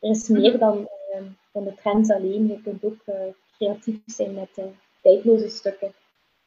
[0.00, 0.58] er is meer mhm.
[0.58, 2.46] dan, uh, dan de trends alleen.
[2.46, 3.14] Je kunt ook uh,
[3.56, 4.60] creatief zijn met
[5.02, 5.92] tijdloze stukken.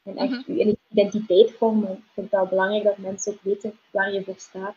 [0.02, 0.56] En echt -hmm.
[0.56, 1.92] je identiteit vormen.
[1.92, 4.76] Ik vind het wel belangrijk dat mensen ook weten waar je voor staat.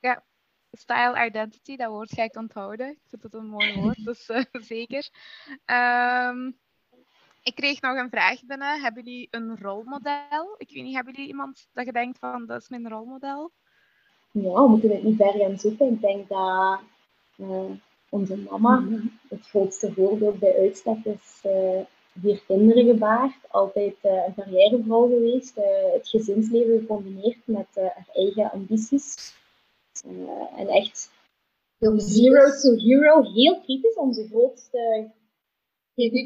[0.00, 0.22] Ja,
[0.72, 2.90] style identity, dat woord ga ik onthouden.
[2.90, 5.08] Ik vind het een mooi woord, dus uh, zeker.
[5.66, 6.58] Um,
[7.42, 8.80] ik kreeg nog een vraag binnen.
[8.80, 10.54] Hebben jullie een rolmodel?
[10.56, 13.52] Ik weet niet, hebben jullie iemand dat je denkt van, dat is mijn rolmodel?
[14.30, 15.92] Ja, we moeten het niet ver gaan zoeken.
[15.92, 16.80] Ik denk dat
[17.36, 17.70] uh,
[18.08, 18.84] onze mama
[19.28, 21.42] het grootste voorbeeld bij uitstek is.
[21.46, 21.80] Uh,
[22.20, 25.54] vier kinderen gebaard, altijd uh, een carrièrevrouw geweest,
[25.92, 29.34] het gezinsleven gecombineerd met haar eigen ambities.
[30.56, 31.10] en echt
[31.96, 35.10] zero to hero, heel kritisch, onze grootste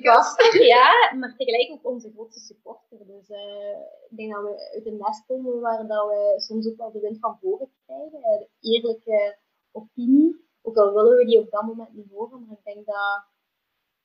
[0.02, 2.98] Kaster, ja, maar tegelijk ook onze grootste supporter.
[3.06, 3.78] Dus uh,
[4.10, 7.00] ik denk dat we uit een nest komen waar dat we soms ook wel de
[7.00, 8.18] wind van voren krijgen.
[8.18, 9.36] Uh, de eerlijke
[9.72, 10.42] opinie.
[10.62, 13.24] Ook al willen we die op dat moment niet horen, maar ik denk dat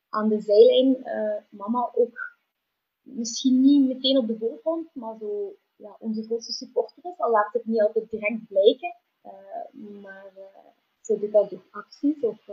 [0.10, 2.38] aan de zijlijn uh, mama ook
[3.02, 7.18] misschien niet meteen op de voorgrond, maar zo ja, onze grootste supporter is.
[7.18, 8.96] Al laat het niet altijd direct blijken,
[10.02, 10.32] maar
[11.02, 12.24] ze doet dat door acties.
[12.24, 12.50] Of,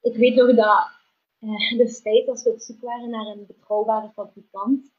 [0.00, 1.00] ik weet nog dat
[1.42, 4.92] uh, destijds, als we op zoek waren naar een betrouwbare fabrikant,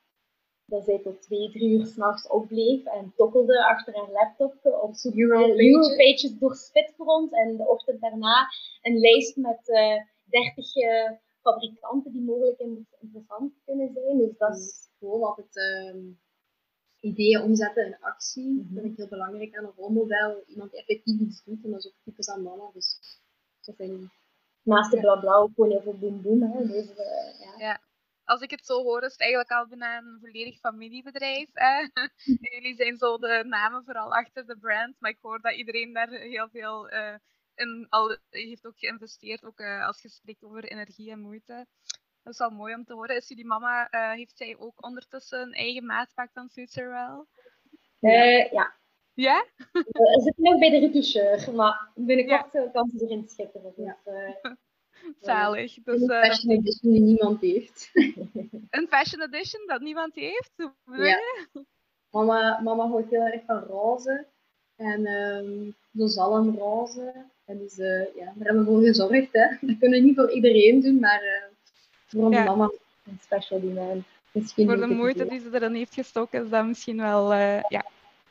[0.65, 5.13] dat zij tot twee, drie uur s'nachts opbleef en tokkelde achter haar laptop op zoek
[5.13, 8.47] naar Europages door Spitgrond en de ochtend daarna
[8.81, 12.59] een lijst met uh, 30 uh, fabrikanten die mogelijk
[12.99, 14.17] interessant kunnen zijn.
[14.17, 16.01] Dus dat is gewoon altijd uh,
[16.99, 18.47] ideeën omzetten in actie.
[18.47, 18.73] Mm -hmm.
[18.73, 20.43] Dat vind ik heel belangrijk aan een rolmodel.
[20.47, 22.69] Iemand die effectief iets doet en dat is ook typisch aan mannen.
[22.73, 22.99] Dus
[23.61, 24.11] dat vind
[24.63, 26.41] naast de blabla ook gewoon heel veel boem boem.
[26.41, 26.67] Hè.
[26.67, 27.53] Dus, uh, ja.
[27.57, 27.81] ja.
[28.23, 31.49] Als ik het zo hoor, is het eigenlijk al bijna een volledig familiebedrijf.
[31.53, 31.87] Hè?
[32.55, 36.09] Jullie zijn zo de namen vooral achter de brand, maar ik hoor dat iedereen daar
[36.09, 37.15] heel veel uh,
[37.55, 41.65] in al heeft ook geïnvesteerd, ook uh, als je spreekt over energie en moeite.
[42.23, 43.15] Dat is wel mooi om te horen.
[43.15, 47.25] Is jullie mama, heeft zij ook ondertussen een eigen maatpak dan Futurewell?
[47.99, 48.23] Ja.
[48.51, 48.75] ja.
[49.13, 49.45] Ja?
[49.71, 52.67] We zitten nog bij de retoucheur, maar binnenkort ja.
[52.73, 53.73] kan ze erin schitteren.
[53.75, 54.51] Dus, uh,
[55.21, 55.73] Zalig.
[55.83, 57.89] Dus, een uh, fashion edition die niemand heeft.
[58.69, 60.51] een fashion edition dat niemand heeft?
[60.83, 61.19] Hoe ja.
[62.09, 64.25] Mama, mama houdt heel erg van roze.
[64.75, 67.13] En um, zo zalmroze.
[67.45, 69.29] En dus uh, ja, daar hebben we voor gezorgd.
[69.31, 69.47] Hè.
[69.67, 71.49] Dat kunnen we niet voor iedereen doen, maar
[72.05, 72.71] voor onze mama
[73.05, 74.05] een special demand.
[74.31, 77.85] Misschien voor de moeite die ze erin heeft gestoken, is dat misschien wel ja,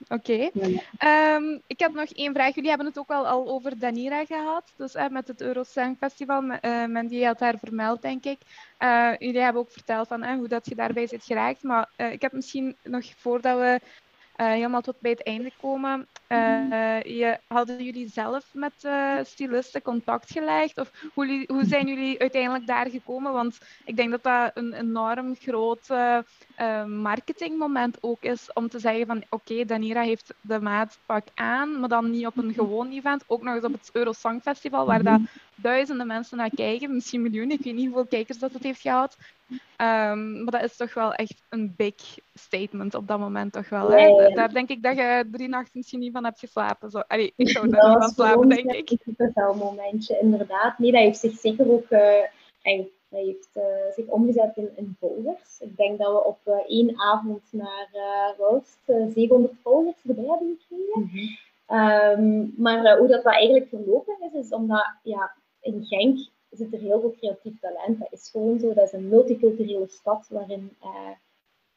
[0.09, 0.51] Oké.
[0.99, 2.55] Ehm, ik heb nog één vraag.
[2.55, 4.73] Jullie hebben het ook al, al over Danira gehad.
[4.77, 6.43] Dus uh, met het Eurosong Festival.
[6.43, 8.39] Uh, Mandy had daar vermeld, denk ik.
[8.79, 11.63] Uh, jullie hebben ook verteld van, hoe dat je daarbij zit geraakt.
[11.63, 13.81] Maar ik heb misschien nog voordat we
[14.37, 16.07] helemaal tot bij het einde komen.
[16.29, 20.79] Uh, je, hadden jullie zelf met uh, stylisten contact gelegd?
[20.79, 23.33] Of hoe, hoe, zijn jullie uiteindelijk daar gekomen?
[23.33, 25.89] Want ik denk dat dat een enorm groot
[26.87, 32.11] marketingmoment ook is om te zeggen van oké, Danira heeft de maatpak aan, maar dan
[32.11, 33.25] niet op een gewoon event.
[33.27, 35.21] Ook nog eens op het Eurosong Festival, waar dat
[35.55, 39.17] duizenden mensen naar kijken, misschien miljoenen, ik weet niet hoeveel kijkers dat het heeft gehad.
[39.53, 41.95] Um, maar dat is toch wel echt een big
[42.35, 43.91] statement op dat moment toch wel.
[43.91, 44.35] Hè?
[44.35, 46.91] Daar denk ik dat je drie nachten misschien niet van hebt geslapen.
[46.91, 46.99] Zo.
[46.99, 48.89] Allee, ik zou daar niet van slapen, denk ik.
[49.05, 50.79] Dat is wel een momentje, inderdaad.
[50.79, 51.91] Nee, dat heeft zich zeker ook...
[51.91, 52.01] Uh,
[53.13, 55.61] dat heeft uh, zich omgezet in, in, volgers.
[55.61, 57.89] Ik denk dat we op uh, één avond naar
[58.87, 61.01] uh, 700 volgers erbij hebben gekregen.
[61.01, 61.79] Mm -hmm.
[61.79, 66.19] um, maar hoe dat, dat eigenlijk verlopen is, is omdat ja, in Genk
[66.59, 67.99] zit er heel veel creatief talent.
[67.99, 68.75] Dat is gewoon zo.
[68.75, 71.11] Dat is een multiculturele stad waarin uh,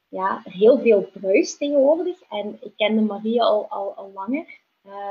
[0.08, 2.22] ja, heel veel bruist tegenwoordig.
[2.30, 4.60] En ik kende Marie al, al, al langer.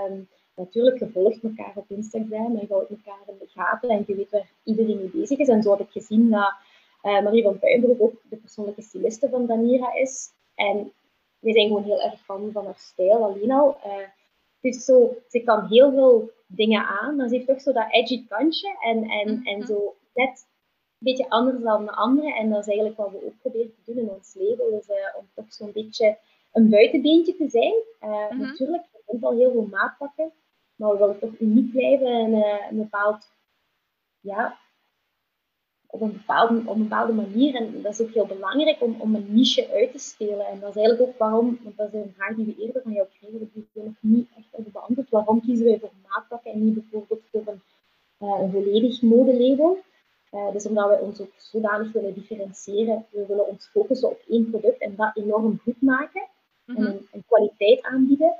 [0.08, 4.14] Um, natuurlijk, gevolgd elkaar op Instagram en je houdt elkaar in de gaten en je
[4.14, 5.48] weet waar iedereen mee bezig is.
[5.48, 6.54] En zo heb ik gezien dat
[7.02, 10.30] uh, Marie van Puinbroek ook de persoonlijke styliste van Danira is.
[10.54, 10.92] En
[11.38, 13.76] we zijn gewoon heel erg fan van haar stijl alleen al.
[14.60, 18.26] Dus zo, ze kan heel veel dingen aan, maar ze heeft toch zo dat edgy
[18.26, 19.66] kantje en, en, en mhm.
[19.66, 20.46] zo net
[20.98, 22.34] een beetje anders dan de anderen.
[22.34, 24.96] En dat is eigenlijk wat we ook proberen te doen in ons leven, dus, uh,
[25.18, 26.18] om toch zo'n beetje
[26.52, 27.74] een buitenbeentje te zijn.
[28.00, 30.32] Uh, Natuurlijk, er zijn wel heel veel maatpakken,
[30.74, 33.32] maar we willen toch uniek blijven en uh, een bepaald
[34.20, 34.58] ja,
[35.94, 37.54] op een, bepaalde, op een bepaalde manier.
[37.54, 40.46] En dat is ook heel belangrijk om, om een niche uit te spelen.
[40.46, 42.92] En dat is eigenlijk ook waarom, want dat is een vraag die we eerder van
[42.92, 45.10] jou kregen, die we nog niet echt hebben beantwoord.
[45.10, 47.60] Waarom kiezen wij voor maatpakken en niet bijvoorbeeld voor een,
[48.20, 49.78] uh, een volledig modelabel?
[50.32, 53.06] Uh, dus omdat we ons ook zodanig willen differentiëren.
[53.10, 56.26] We willen ons focussen op één product en dat enorm goed maken.
[56.66, 56.82] En mhm.
[56.82, 58.34] een, een, kwaliteit aanbieden.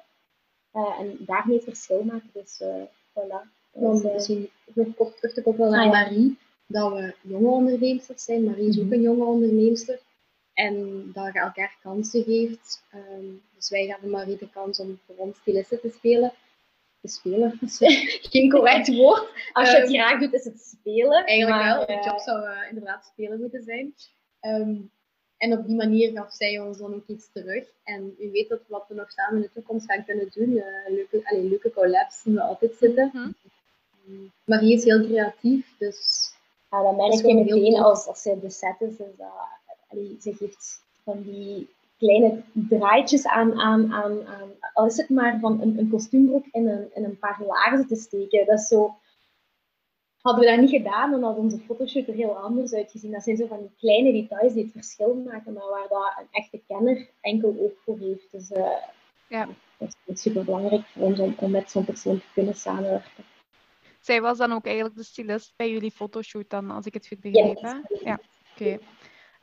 [0.74, 2.30] Uh, en daarmee het verschil maken.
[2.32, 2.62] Dus
[3.10, 3.52] voilà.
[3.72, 8.44] Dus, misschien terug te koppelen naar Marie dat we jonge onderneemsters zijn.
[8.44, 8.92] Marie is ook mhm.
[8.92, 10.00] een jonge onderneemster.
[10.52, 12.84] En dat je elkaar kansen geeft.
[12.94, 16.32] Um, dus wij gaven Marie de kans om voor ons stylisten te spelen.
[17.00, 17.58] Te spelen,
[18.30, 19.28] geen correct woord.
[19.52, 21.24] Als je het um, graag doet, is het spelen.
[21.24, 21.86] Eigenlijk wel.
[21.86, 23.94] De job zou uh, inderdaad spelen moeten zijn.
[24.40, 24.90] Um,
[25.36, 27.64] en op die manier gaf zij ons dan ook iets terug.
[27.82, 30.50] En u weet dat wat we nog samen in de toekomst gaan kunnen doen.
[30.50, 33.10] Uh, leuke, allez, leuke collabs zien we altijd zitten.
[33.12, 33.34] Mm
[34.04, 34.32] -hmm.
[34.44, 36.32] Marie is heel creatief, dus
[36.74, 38.96] ja, dat merk je meteen als, als ze de set is.
[38.96, 39.28] Dus dat,
[39.88, 45.38] allee, ze geeft van die kleine draaitjes aan, aan, aan, aan al is het maar
[45.40, 48.46] van een, een kostuumbroek in een, in een paar laarzen te steken.
[48.46, 48.94] Dat is zo,
[50.20, 53.12] hadden we dat niet gedaan, dan had onze fotoshoot er heel anders uitgezien.
[53.12, 56.28] Dat zijn zo van die kleine details die het verschil maken, maar waar dat een
[56.30, 58.30] echte kenner enkel ook voor heeft.
[58.30, 58.66] Dus uh,
[59.28, 59.48] ja.
[59.78, 63.24] dat is super belangrijk voor ons om, om met zo'n persoon te kunnen samenwerken
[64.04, 67.20] zij was dan ook eigenlijk de stylist bij jullie fotoshoot dan, als ik het goed
[67.20, 67.58] begrijp.
[67.58, 68.20] Ja, ja.
[68.52, 68.78] oké.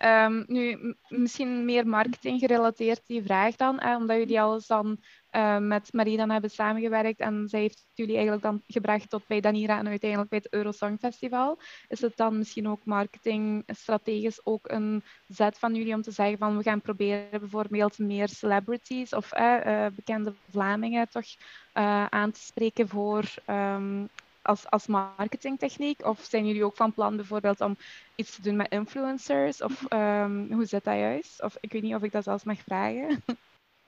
[0.01, 4.97] Ehm, nu, misschien meer marketing gerelateerd die vraag dan, omdat jullie alles dan
[5.31, 9.39] uh, met Marie dan hebben samengewerkt en zij heeft jullie eigenlijk dan gebracht tot bij
[9.39, 11.59] Danira en uiteindelijk bij het Eurosong Festival.
[11.87, 16.37] Is het dan misschien ook marketing strategisch ook een zet van jullie om te zeggen
[16.37, 21.25] van we gaan proberen bijvoorbeeld meer celebrities of uh, bekende Vlamingen toch
[21.73, 24.09] uh, aan te spreken voor um,
[24.41, 26.05] als, als marketingtechniek?
[26.05, 27.77] Of zijn jullie ook van plan bijvoorbeeld om
[28.15, 29.61] iets te doen met influencers?
[29.61, 31.43] Of um, hoe zit dat juist?
[31.43, 33.07] Of ik weet niet of ik dat zelfs mag vragen.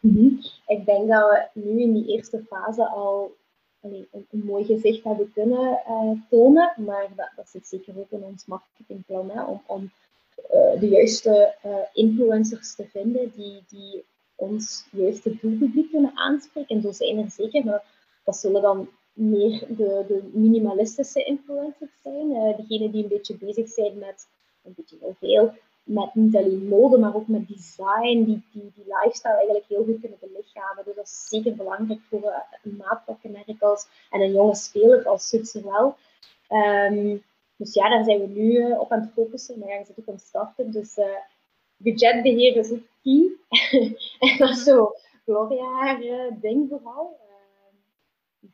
[0.03, 0.27] Mhm.
[0.67, 3.35] Ik denk dat we nu in die eerste fase al
[3.81, 8.45] een, mooi gezicht hebben kunnen uh, tonen, maar dat, dat, zit zeker ook in ons
[8.45, 9.91] marketingplan hè, om, om
[10.53, 14.03] uh, de juiste uh, influencers te vinden die, die
[14.35, 16.75] ons juiste doelpubliek kunnen aanspreken.
[16.75, 17.83] En zo zijn er zeker, maar
[18.23, 22.29] dat zullen dan meer de, de minimalistische influencers zijn.
[22.29, 24.27] Uh, degene die een beetje bezig zijn met,
[24.63, 25.53] een beetje heel veel,
[25.83, 29.99] met niet alleen mode, maar ook met design, die, die, die lifestyle eigenlijk heel goed
[29.99, 30.83] kunnen belichamen.
[30.85, 35.63] Dus dat is zeker belangrijk voor uh, een als, en een jonge speler als Sutser
[35.63, 35.95] wel.
[36.49, 37.23] Um,
[37.57, 39.59] dus ja, daar zijn we nu uh, op aan het focussen.
[39.59, 40.71] Maar ja, je zit ook aan het starten.
[40.71, 40.97] Dus
[41.77, 43.31] budgetbeheer is ook key.
[44.29, 44.93] en dat is zo
[45.25, 45.97] Gloria
[46.41, 47.17] ding vooral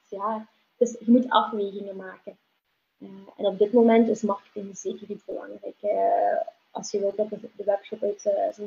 [0.10, 0.47] ja,
[0.78, 2.38] dus je moet afwegingen maken.
[2.99, 5.76] Uh, en op dit moment is marketing zeker iets belangrijk.
[5.82, 6.41] Uh,
[6.72, 8.66] als je wilt dat de, webshop uit, uh,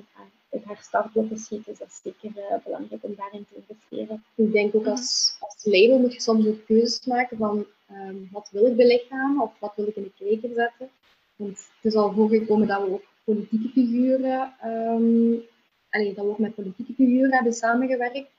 [0.51, 4.25] uit haar startblokken schiet, is dat zeker belangrijk om daarin te investeren.
[4.35, 8.49] Ik denk ook als, als label moet je soms ook keuzes maken van um, wat
[8.53, 10.91] wil ik belichamen of wat wil ik in de kijker zetten.
[11.37, 15.43] Want het is al voorgekomen dat we ook politieke figuren, um,
[15.91, 18.31] allee, dat we ook met politieke figuren hebben samengewerkt.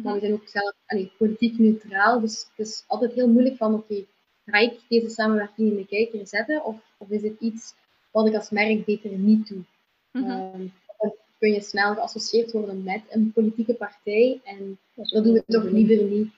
[0.00, 3.74] Maar we zijn ook zelf allee, politiek neutraal, dus het is altijd heel moeilijk van
[3.74, 4.06] oké, okay,
[4.44, 7.74] ga ik deze samenwerking in de kijker zetten of, of is het iets
[8.10, 9.64] wat ik als merk beter niet doe?
[10.12, 10.72] Mm -hmm.
[10.98, 15.44] dan kun je snel geassocieerd worden met een politieke partij en dat, dat doen we
[15.46, 16.32] toch liever niet.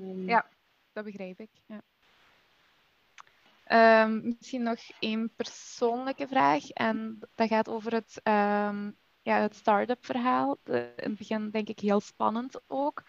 [0.00, 0.46] Um, ja,
[0.92, 1.50] dat begrijp ik.
[1.66, 1.82] Ja.
[4.04, 6.70] Um, misschien nog één persoonlijke vraag.
[6.70, 10.56] En dat gaat over het, um, ja, het start-up verhaal.
[10.64, 13.02] In het begin denk ik heel spannend ook.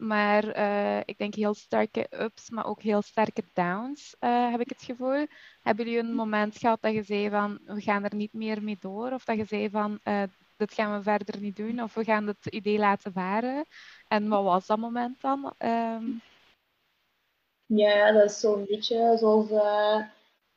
[0.00, 4.68] Maar uh, ik denk heel sterke ups, maar ook heel sterke downs, uh, heb ik
[4.68, 5.26] het gevoel.
[5.62, 8.76] Hebben jullie een moment gehad dat je zei van, we gaan er niet meer mee
[8.80, 9.12] door?
[9.12, 10.22] Of dat je zei van, uh,
[10.56, 11.82] dit gaan we verder niet doen?
[11.82, 13.64] Of we gaan het idee laten varen?
[14.08, 15.54] En wat was dat moment dan?
[15.58, 16.20] Um...
[17.66, 19.50] Ja, dat is zo'n beetje zoals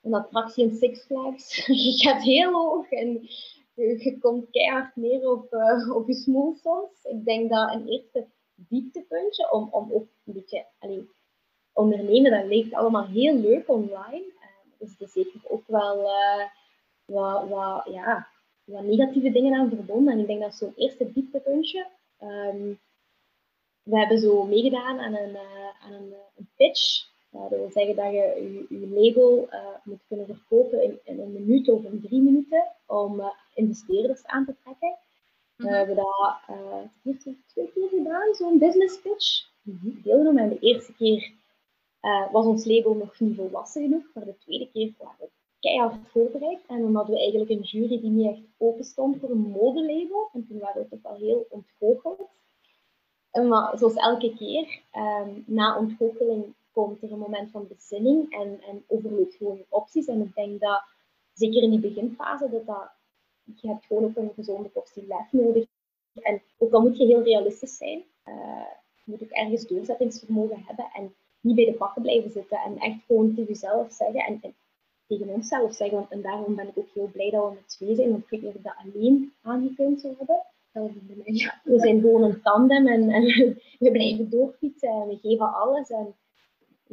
[0.01, 1.65] een attractie in Six Flags.
[1.65, 3.29] je gaat heel hoog en
[3.73, 7.03] je, komt keihard neer op, uh, op je smoel soms.
[7.03, 11.09] Ik denk dat een eerste dieptepuntje om, om ook een beetje allee,
[11.73, 14.25] ondernemen, dat leek allemaal heel leuk online.
[14.25, 16.01] Uh, dus er zeker ook wel
[17.05, 18.27] wat, wat, ja,
[18.63, 20.13] wat negatieve dingen aan verbonden.
[20.13, 21.87] En ik denk dat zo'n eerste dieptepuntje.
[22.19, 22.79] Um,
[23.83, 25.37] we hebben zo meegedaan aan een,
[25.81, 26.13] aan een
[26.55, 27.11] pitch.
[27.33, 31.33] Uh, dat wil zeggen dat je je, label uh, moet kunnen verkopen in, in, een
[31.33, 33.21] minuut of in drie minuten om
[33.53, 34.97] investeerders aan te trekken.
[35.55, 35.73] We mhm.
[35.73, 37.15] hebben dat uh,
[37.47, 39.51] twee keer gedaan, zo'n business pitch.
[40.03, 40.43] Deelgenomen.
[40.43, 41.31] En de eerste keer
[42.31, 44.03] was ons label nog niet volwassen genoeg.
[44.13, 45.29] Maar de tweede keer waren we
[45.59, 46.59] keihard voorbereid.
[46.67, 50.29] En dan hadden we eigenlijk een jury die niet echt open stond voor een modelabel.
[50.33, 52.29] En toen waren we toch wel heel ontgoocheld.
[53.31, 58.61] En maar zoals elke keer, um, na ontgoocheling komt er een moment van bezinning en,
[58.61, 60.07] en overloopt gewoon je opties.
[60.07, 60.83] En ik denk dat,
[61.33, 65.65] zeker in die beginfase, dat, dat je hebt gewoon ook een gezonde portie lef nodig.
[66.13, 68.03] En ook al moet je heel realistisch zijn,
[69.05, 72.57] je moet ook ergens doorzettingsvermogen hebben en niet bij de pakken blijven zitten.
[72.57, 74.55] En echt gewoon tegen jezelf zeggen en, en
[75.07, 76.05] tegen onszelf zeggen.
[76.09, 78.41] En daarom ben ik ook heel blij dat we met twee zijn, want ik weet
[78.41, 80.45] niet of dat alleen aangekund zou hebben.
[81.23, 83.23] Ja, we zijn gewoon een tandem en, en
[83.79, 85.89] we blijven doorfietsen en we geven alles.
[85.89, 86.15] En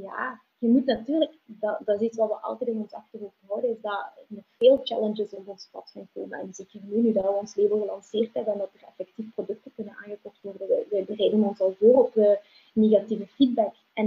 [0.00, 3.70] ja, je moet natuurlijk, dat, dat is iets wat we altijd in ons achterhoofd houden,
[3.70, 6.38] is dat er nog veel challenges op ons pad gaan komen.
[6.38, 9.72] En zeker nu, nu dat we ons label gelanceerd hebben en dat er effectief producten
[9.74, 12.30] kunnen aangekocht worden, wij, wij bereiden ons al voor op uh,
[12.72, 13.74] negatieve feedback.
[13.92, 14.06] En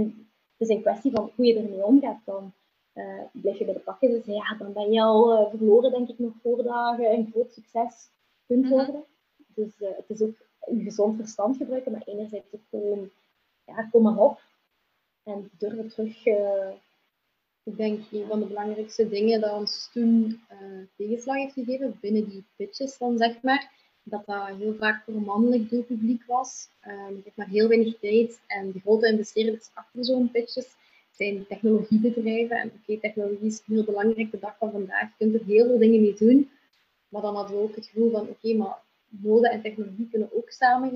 [0.56, 2.52] het is een kwestie van hoe je ermee omgaat dan.
[2.94, 6.08] Uh, blijf je bij de pakken dus ja, dan ben je al uh, verloren, denk
[6.08, 8.10] ik, nog voordat je een groot succes
[8.46, 8.72] kunt mhm.
[8.72, 9.04] worden.
[9.54, 13.10] Dus uh, het is ook een gezond verstand gebruiken, maar enerzijds ook gewoon,
[13.64, 14.40] ja, kom maar op
[15.24, 16.26] en durven terug.
[16.26, 16.68] Uh,
[17.62, 22.28] ik denk een van de belangrijkste dingen dat ons toen uh, tegenslag heeft gegeven binnen
[22.28, 23.70] die pitches dan zeg maar,
[24.02, 26.68] dat dat heel vaak voor mannelijk doelpubliek was.
[26.86, 30.66] Um, ik heb maar heel weinig tijd en de grote investeerders achter zo'n pitches
[31.10, 32.56] zijn technologiebedrijven.
[32.56, 35.08] En oké, technologie is heel belangrijk de dag van vandaag.
[35.08, 36.50] Je kunt er heel veel dingen mee doen.
[37.08, 40.50] Maar dan hadden we ook het gevoel van, oké, maar mode en technologie kunnen ook
[40.50, 40.92] samen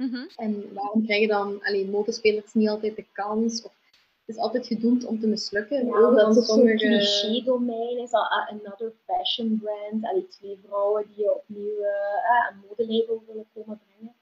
[0.00, 3.62] Mm En waarom krijgen dan alleen modespelers niet altijd de kans?
[3.62, 3.72] Of
[4.26, 5.86] het is altijd gedoemd om te mislukken.
[5.86, 6.76] Ja, dat is sommige...
[6.76, 8.12] cliché-domein is.
[8.12, 10.04] Another fashion brand.
[10.04, 14.14] Allee, twee vrouwen die opnieuw uh, een modelabel willen komen brengen.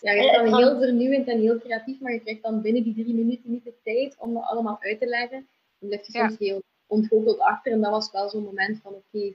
[0.00, 2.94] ja, je bent dan heel vernieuwend en heel creatief, maar je krijgt dan binnen die
[2.94, 5.48] drie minuten niet de tijd om dat allemaal uit te leggen.
[5.78, 7.72] Dan blijf je soms heel ontgoocheld achter.
[7.72, 9.34] En dat was wel zo'n moment van, oké,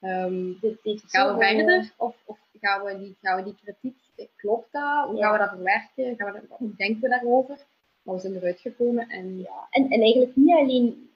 [0.00, 0.58] okay, um,
[1.06, 1.92] gaan we verder?
[1.96, 5.08] Of, of gaan, we die, gaan we die kritiek, klopt dat?
[5.08, 6.16] Hoe gaan we dat verwerken?
[6.16, 7.66] Gaan we dat, hoe denken we daarover?
[8.02, 9.08] Maar we zijn eruit gekomen.
[9.08, 9.66] En, ja.
[9.70, 11.10] en, en eigenlijk niet alleen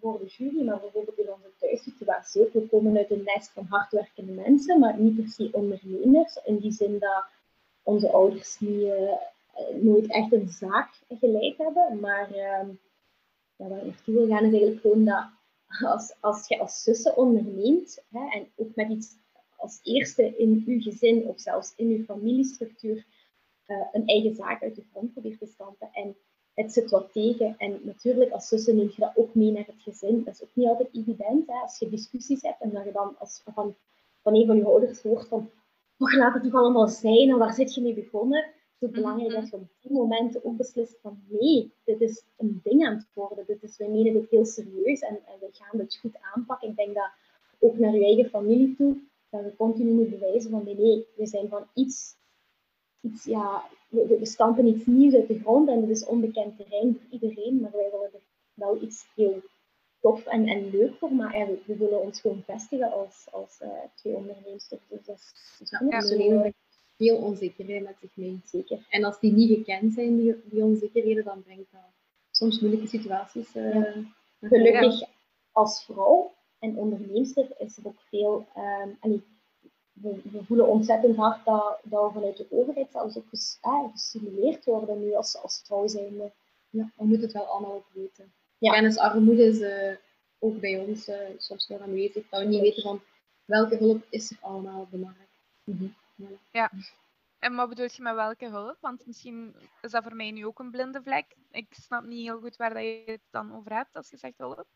[0.00, 2.52] voor de jury, maar bijvoorbeeld in onze thuissituatie ook.
[2.52, 6.40] We komen uit een nest van hardwerkende mensen, maar niet per se ondernemers.
[6.44, 7.24] In die zin dat
[7.82, 9.12] onze ouders niet, uh,
[9.80, 12.00] nooit echt een zaak geleid hebben.
[12.00, 12.68] Maar uh,
[13.56, 15.24] ja, waar ik naartoe wil gaan is eigenlijk gewoon dat
[15.84, 19.16] als, als je als zussen onderneemt hè, en ook met iets
[19.66, 23.06] als eerste in uw gezin of zelfs in uw familiestructuur
[23.66, 26.16] uh, een eigen zaak uit de grond probeert te stampen en
[26.54, 27.54] het zit wat tegen.
[27.58, 30.24] En natuurlijk, als zussen neem je dat ook mee naar het gezin.
[30.24, 31.46] Dat is ook niet altijd evident.
[31.46, 31.60] Hè?
[31.62, 33.74] Als je discussies hebt en dat je dan als, van,
[34.22, 35.50] van een van je ouders hoort van
[35.98, 38.44] oh, laat het toch allemaal zijn en waar zit je mee begonnen?
[38.78, 39.40] Het is belangrijk mhm.
[39.40, 43.06] dat je op die momenten ook beslist van nee, dit is een ding aan het
[43.14, 43.44] worden.
[43.46, 46.68] Dit is, wij menen dit heel serieus en, en we gaan dit goed aanpakken.
[46.68, 47.10] Ik denk dat
[47.58, 48.96] ook naar je eigen familie toe,
[49.30, 52.14] dat je continu moet bewijzen van nee, nee we zijn van iets,
[53.00, 56.98] iets ja, we, we stampen iets nieuws uit de grond en het is onbekend terrein
[57.00, 58.20] voor iedereen, maar wij willen er
[58.54, 59.42] wel iets heel
[60.00, 61.46] tof en, en leuk voor maken.
[61.46, 64.68] We, we, willen ons gewoon vestigen als, als uh, twee ondernemers.
[64.68, 66.52] Dus dat is, dat ja,
[66.96, 68.40] veel onzekerheid met zich mee.
[68.44, 68.86] Zeker.
[68.90, 71.80] En als die niet gekend zijn, die, die onzekerheden, dan brengt dat
[72.30, 73.54] soms moeilijke situaties.
[73.54, 73.96] Uh,
[74.40, 75.08] Gelukkig
[75.52, 78.46] als vrouw en onderneemster is er ook veel.
[79.02, 79.24] Um,
[79.92, 83.90] we, we, voelen ontzettend hard dat, dat we vanuit de overheid zelfs ook ges, eh,
[83.92, 86.32] gestimuleerd worden nu als, als vrouw zijn.
[86.70, 88.32] Ja, we moeten het wel allemaal ook weten.
[88.58, 88.72] Ja.
[88.72, 89.96] Kennisarmoede is uh,
[90.38, 92.28] ook bij ons uh, soms nog aanwezig.
[92.28, 93.00] Dat we niet weten van
[93.44, 95.40] welke hulp is er allemaal op de markt.
[95.64, 95.94] Mm -hmm.
[96.50, 96.70] Ja.
[97.38, 98.76] En wat bedoel je met welke hulp?
[98.80, 101.36] Want misschien is dat voor mij nu ook een blinde vlek.
[101.50, 104.38] Ik snap niet heel goed waar dat je het dan over hebt als je zegt
[104.38, 104.66] hulp.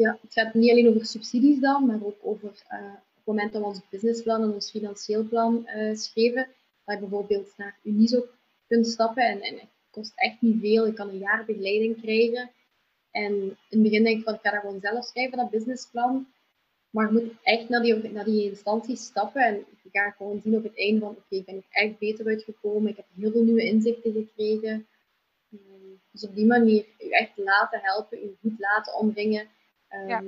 [0.00, 3.62] Ja, het gaat niet alleen over subsidies dan, maar ook over uh, het moment dat
[3.62, 6.48] we ons businessplan en ons financieel plan uh, schreven,
[6.84, 8.26] dat je bijvoorbeeld naar Uniso
[8.66, 10.86] kunt stappen en, en het kost echt niet veel.
[10.86, 12.50] Je kan een jaar begeleiding krijgen.
[13.10, 16.26] En in het begin denk ik van, ik ga dat gewoon zelf schrijven, dat businessplan.
[16.90, 20.56] Maar je moet echt naar die, naar die instanties stappen en je gaat gewoon zien
[20.56, 23.42] op het einde van oké, ik ben er echt beter uitgekomen, ik heb heel veel
[23.42, 24.86] nieuwe inzichten gekregen.
[25.52, 29.48] Ehm, dus op die manier je echt laten helpen, je goed laten omringen.
[29.90, 30.22] Um, ja.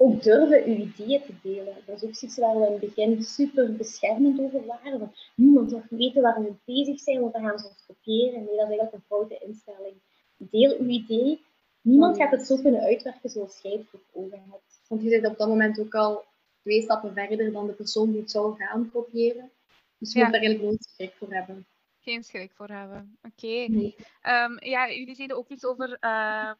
[0.00, 1.76] Ook durven uw ideeën te delen.
[1.86, 4.98] Dat is ook iets waar we in het begin super beschermend over waren.
[4.98, 8.44] Want niemand mag weten waar we mee bezig zijn, want dan gaan ze ons kopiëren.
[8.44, 9.94] Nee, dat is eigenlijk een foute instelling.
[10.36, 11.44] Deel uw idee.
[11.80, 14.80] Niemand gaat het zo kunnen uitwerken zoals jij het voor ogen hebt.
[14.88, 16.24] Want je zit op dat moment ook al
[16.60, 19.50] twee stappen verder dan de persoon die het zou gaan kopiëren.
[19.98, 21.66] Dus je moet daar eigenlijk nooit schrik voor hebben.
[22.00, 23.18] Geen schrik voor hebben.
[23.22, 23.92] Oké.
[24.22, 26.52] Ehm, ja, jullie zeiden ook iets over uh,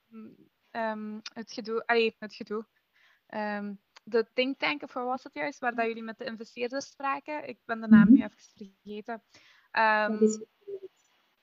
[0.70, 1.86] um, het gedoe.
[1.86, 2.66] Allee, het gedoe.
[3.34, 6.86] Um, de think tank, of wat was het juist, waar dat jullie met de investeerders
[6.86, 7.48] spraken.
[7.48, 9.22] Ik ben de naam nu even vergeten.
[9.72, 10.46] Um,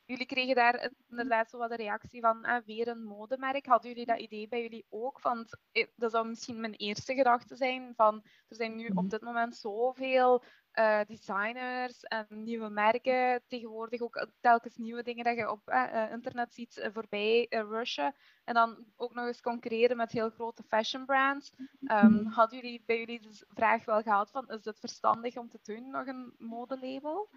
[0.05, 3.65] jullie kregen daar inderdaad zo wat de reactie van ah, weer een modemerk.
[3.65, 5.21] Hadden jullie dat idee bij jullie ook?
[5.21, 8.15] Want eh, dat zou misschien mijn eerste gedachte zijn van
[8.47, 9.07] er zijn nu op mhm.
[9.07, 10.43] dit moment zoveel
[10.79, 13.41] uh, designers en nieuwe merken.
[13.47, 18.15] Tegenwoordig ook telkens nieuwe dingen dat je op uh, internet ziet voorbij rushen.
[18.43, 21.53] En dan ook nog eens concurreren met heel grote fashion brands.
[21.81, 25.59] Um, hadden jullie bij jullie de vraag wel gehad van is het verstandig om te
[25.63, 27.29] doen, nog een modelabel?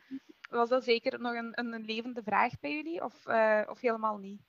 [0.51, 3.26] Was dat zeker nog een, een levende vraag bij jullie of,
[3.68, 4.41] of helemaal niet?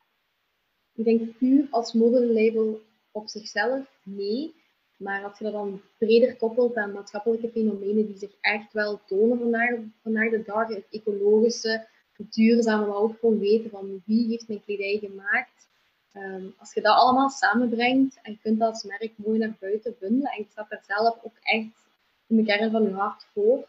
[0.93, 2.81] Ik denk puur als modelabel
[3.11, 4.58] op zichzelf, nee.
[4.99, 9.39] Maar als je dat dan breder koppelt aan maatschappelijke fenomenen die zich echt wel tonen
[9.39, 11.87] vandaag, vandaag de dag, het ecologische,
[12.17, 15.67] het duurzame, maar ook gewoon weten van wie heeft mijn kledij gemaakt.
[16.13, 19.95] Um, als je dat allemaal samenbrengt en je kunt dat als merk mooi naar buiten
[19.99, 21.87] bundelen en je staat er zelf ook echt
[22.27, 23.67] in de kern van je hart voor,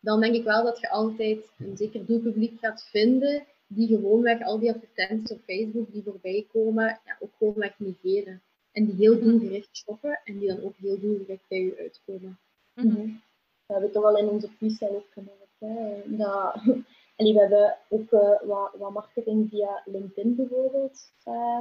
[0.00, 4.58] dan denk ik wel dat je altijd een zeker doelpubliek gaat vinden die gewoonweg al
[4.58, 8.42] die advertenties op Facebook die voorbij komen, ja, ook gewoonweg negeren.
[8.76, 12.38] En die heel doelgericht shoppen en die dan ook heel doelgericht bij je uitkomen.
[12.74, 13.22] Mm -hmm.
[13.66, 15.56] Dat hebben we toch wel in onze freestyle ook gemerkt.
[15.58, 16.02] Hè?
[16.16, 16.54] Dat,
[17.16, 21.60] en we hebben ook uh, wat, wat, marketing via LinkedIn bijvoorbeeld uh,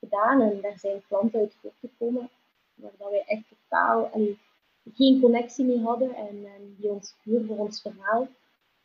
[0.00, 0.40] gedaan.
[0.40, 2.30] En daar zijn klanten uit voortgekomen
[2.74, 4.38] waar dat wij echt totaal allee,
[4.94, 6.14] geen connectie mee hadden.
[6.14, 8.28] En, en die ons puur voor ons verhaal.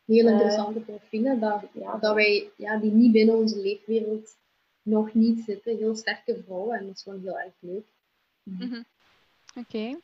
[0.04, 4.36] Heel eh, interessante profielen dat, ja, dat wij ja, die niet binnen onze leefwereld
[4.88, 5.76] nog niet zitten.
[5.76, 7.86] Heel sterke vrouwen en dat is gewoon heel erg leuk.
[8.42, 8.84] Mm
[9.56, 9.98] Oké.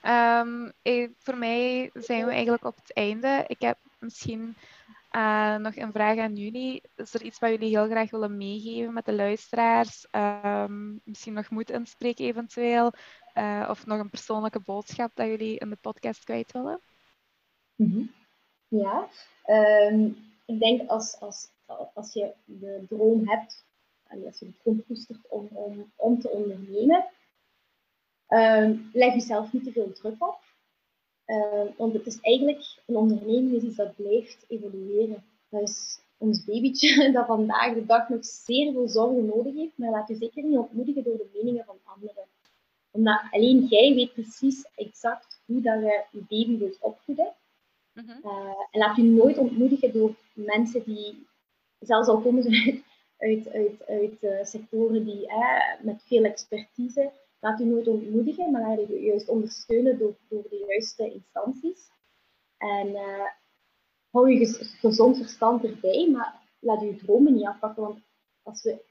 [0.00, 3.44] Ehm, eh, voor mij zijn we eigenlijk op het einde.
[3.46, 4.56] Ik heb misschien
[5.12, 6.82] uh, nog een vraag aan jullie.
[6.96, 10.06] Is er iets wat jullie heel graag willen meegeven met de luisteraars?
[10.10, 12.92] Um, misschien nog moed inspreken eventueel?
[13.34, 16.80] Uh, of nog een persoonlijke boodschap dat jullie in de podcast kwijt willen?
[17.74, 18.10] Mm -hmm.
[18.68, 19.08] Ja,
[19.90, 21.48] um, ik denk als, als,
[21.94, 23.64] als je de droom hebt
[24.26, 27.04] als je het gewoon koestert om, om, om te ondernemen,
[28.28, 30.38] um, leg jezelf niet te veel druk op.
[31.26, 35.24] Uh, want het is eigenlijk, een onderneming is iets dat blijft evolueren.
[35.48, 39.90] Dat is ons babytje dat vandaag de dag nog zeer veel zorgen nodig heeft, maar
[39.90, 42.24] laat je zeker niet ontmoedigen door de meningen van anderen.
[42.90, 47.32] Omdat alleen jij weet precies exact hoe dat je je baby wilt opvoeden.
[47.94, 51.26] Uh en laat je nooit ontmoedigen door mensen die,
[51.78, 52.82] zelfs al komen ze
[53.22, 57.12] uit, uit, uit uh, sectoren die eh, met veel expertise.
[57.40, 61.90] Laat u nooit ontmoedigen, maar laat u juist ondersteunen door, de juiste instanties.
[62.56, 63.26] En uh,
[64.10, 64.46] hou je
[64.80, 67.82] gezond verstand erbij, maar laat uw dromen niet afpakken.
[67.82, 67.98] Want
[68.42, 68.84] als we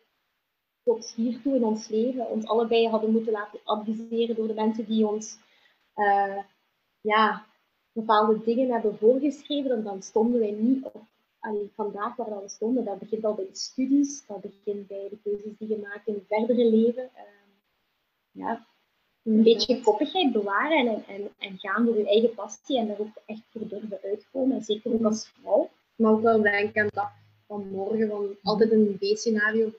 [0.84, 5.08] tot hiertoe in ons leven ons allebei hadden moeten laten adviseren door de mensen die
[5.08, 5.38] ons
[5.96, 6.38] uh,
[7.02, 7.46] ja,
[7.92, 11.02] bepaalde dingen hebben voorgeschreven, dan stonden wij niet op
[11.42, 12.86] allee, vandaag waar we stonden.
[12.86, 16.14] Dat begint al bij de studies, dat begint bij de keuzes die je maakt in
[16.14, 17.04] het verdere leven.
[17.04, 17.22] Uh,
[18.32, 18.66] ja,
[19.24, 23.22] een beetje koppigheid bewaren en, en, en gaan door je eigen passie en daar ook
[23.26, 24.58] echt voor durven uitkomen.
[24.58, 25.70] En zeker ook als vrouw.
[25.96, 27.12] Maar ook wel denken aan dag
[27.48, 29.72] van morgen, van altijd een B-scenario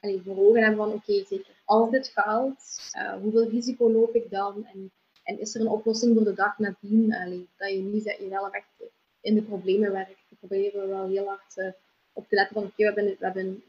[0.00, 4.66] voor ogen hebben van oké, zeker als dit faalt, uh, hoeveel risico loop ik dan?
[4.66, 4.92] En,
[5.22, 7.14] en is er een oplossing voor de dag nadien?
[7.14, 8.90] Allee, dat je niet dat je zelf echt
[9.20, 10.27] in de problemen werkt.
[10.38, 11.72] We proberen wel heel hard uh,
[12.12, 13.62] op te letten van oké, we hebben, we hebben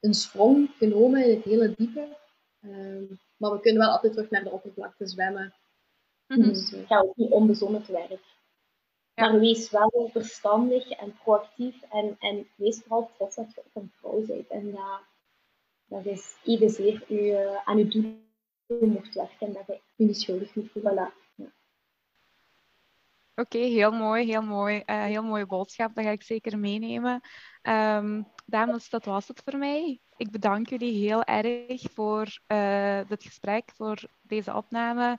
[0.00, 2.16] een sprong genomen in het hele diepe.
[2.64, 5.54] Um, maar we kunnen wel altijd terug naar de oppervlakte zwemmen.
[6.26, 6.48] Mm -hmm.
[6.48, 8.24] Dus, uh, Ga ook niet onbezonnen te werk.
[9.14, 9.30] Ja.
[9.30, 13.92] Maar wees wel verstandig en proactief en, en wees vooral trots dat je ook een
[14.00, 14.48] vrouw bent.
[14.48, 15.00] En dat,
[15.84, 20.20] dat is evenzeer u, uh, aan uw doel mocht werken en dat je je niet
[20.20, 20.92] schuldig moet voelen.
[20.92, 21.29] Voilà.
[23.40, 24.82] Oké, heel mooi, heel mooi.
[24.86, 27.20] Uh, heel mooie boodschap, dat ga ik zeker meenemen.
[27.62, 30.00] Um, dames, dat was het voor mij.
[30.16, 35.18] Ik bedank jullie heel erg voor uh, dit gesprek, voor deze opname.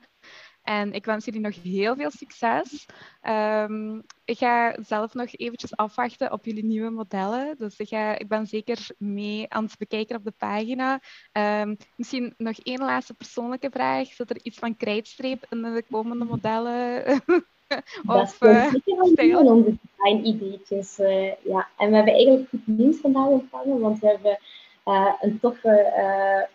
[0.61, 2.85] En ik wens jullie nog heel veel succes.
[3.21, 7.57] Um, ik ga zelf nog eventjes afwachten op jullie nieuwe modellen.
[7.57, 11.01] Dus ik, ga, ik ben zeker mee aan het bekijken op de pagina.
[11.33, 14.07] Um, misschien nog één laatste persoonlijke vraag.
[14.07, 17.03] Zit er iets van krijtstreep in de komende modellen?
[18.05, 18.73] of uh,
[19.11, 19.45] stijl?
[19.45, 20.99] onze design-ideetjes.
[20.99, 21.67] Uh, ja.
[21.77, 24.37] En we hebben eigenlijk goed nieuws vandaag ontvangen, want we hebben
[24.85, 25.93] uh, een toffe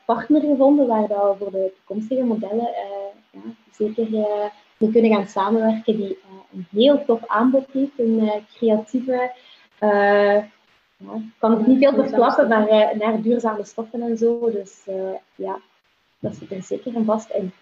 [0.05, 2.69] partner gevonden waar we voor de toekomstige modellen
[3.31, 3.41] ja,
[3.73, 4.11] zeker
[4.77, 6.19] mee kunnen gaan samenwerken, die
[6.53, 9.33] een heel tof aanbod heeft, een creatieve
[10.97, 14.51] ja, ik kan het niet veel verklappen, maar uh, naar duurzame stoffen en zo.
[14.51, 15.61] Dus uh, ja,
[16.19, 17.53] dat zit er zeker en vast in.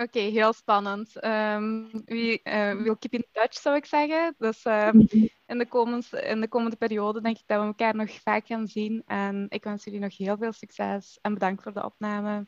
[0.00, 1.24] Oké, okay, heel spannend.
[1.24, 4.34] Um, we uh, will keep in touch, zou ik zeggen.
[4.38, 5.08] Dus um,
[5.46, 8.66] in, de komende, in de komende periode denk ik dat we elkaar nog vaak gaan
[8.66, 9.02] zien.
[9.06, 12.46] En ik wens jullie nog heel veel succes en bedankt voor de opname.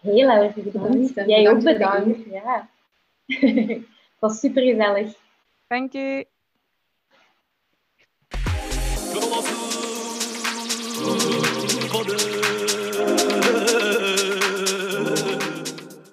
[0.00, 1.14] Heel erg bedankt.
[1.14, 2.24] Jij ook bedankt.
[2.30, 2.68] Ja.
[3.26, 5.14] Het was super gezellig.
[5.66, 6.26] Dank je.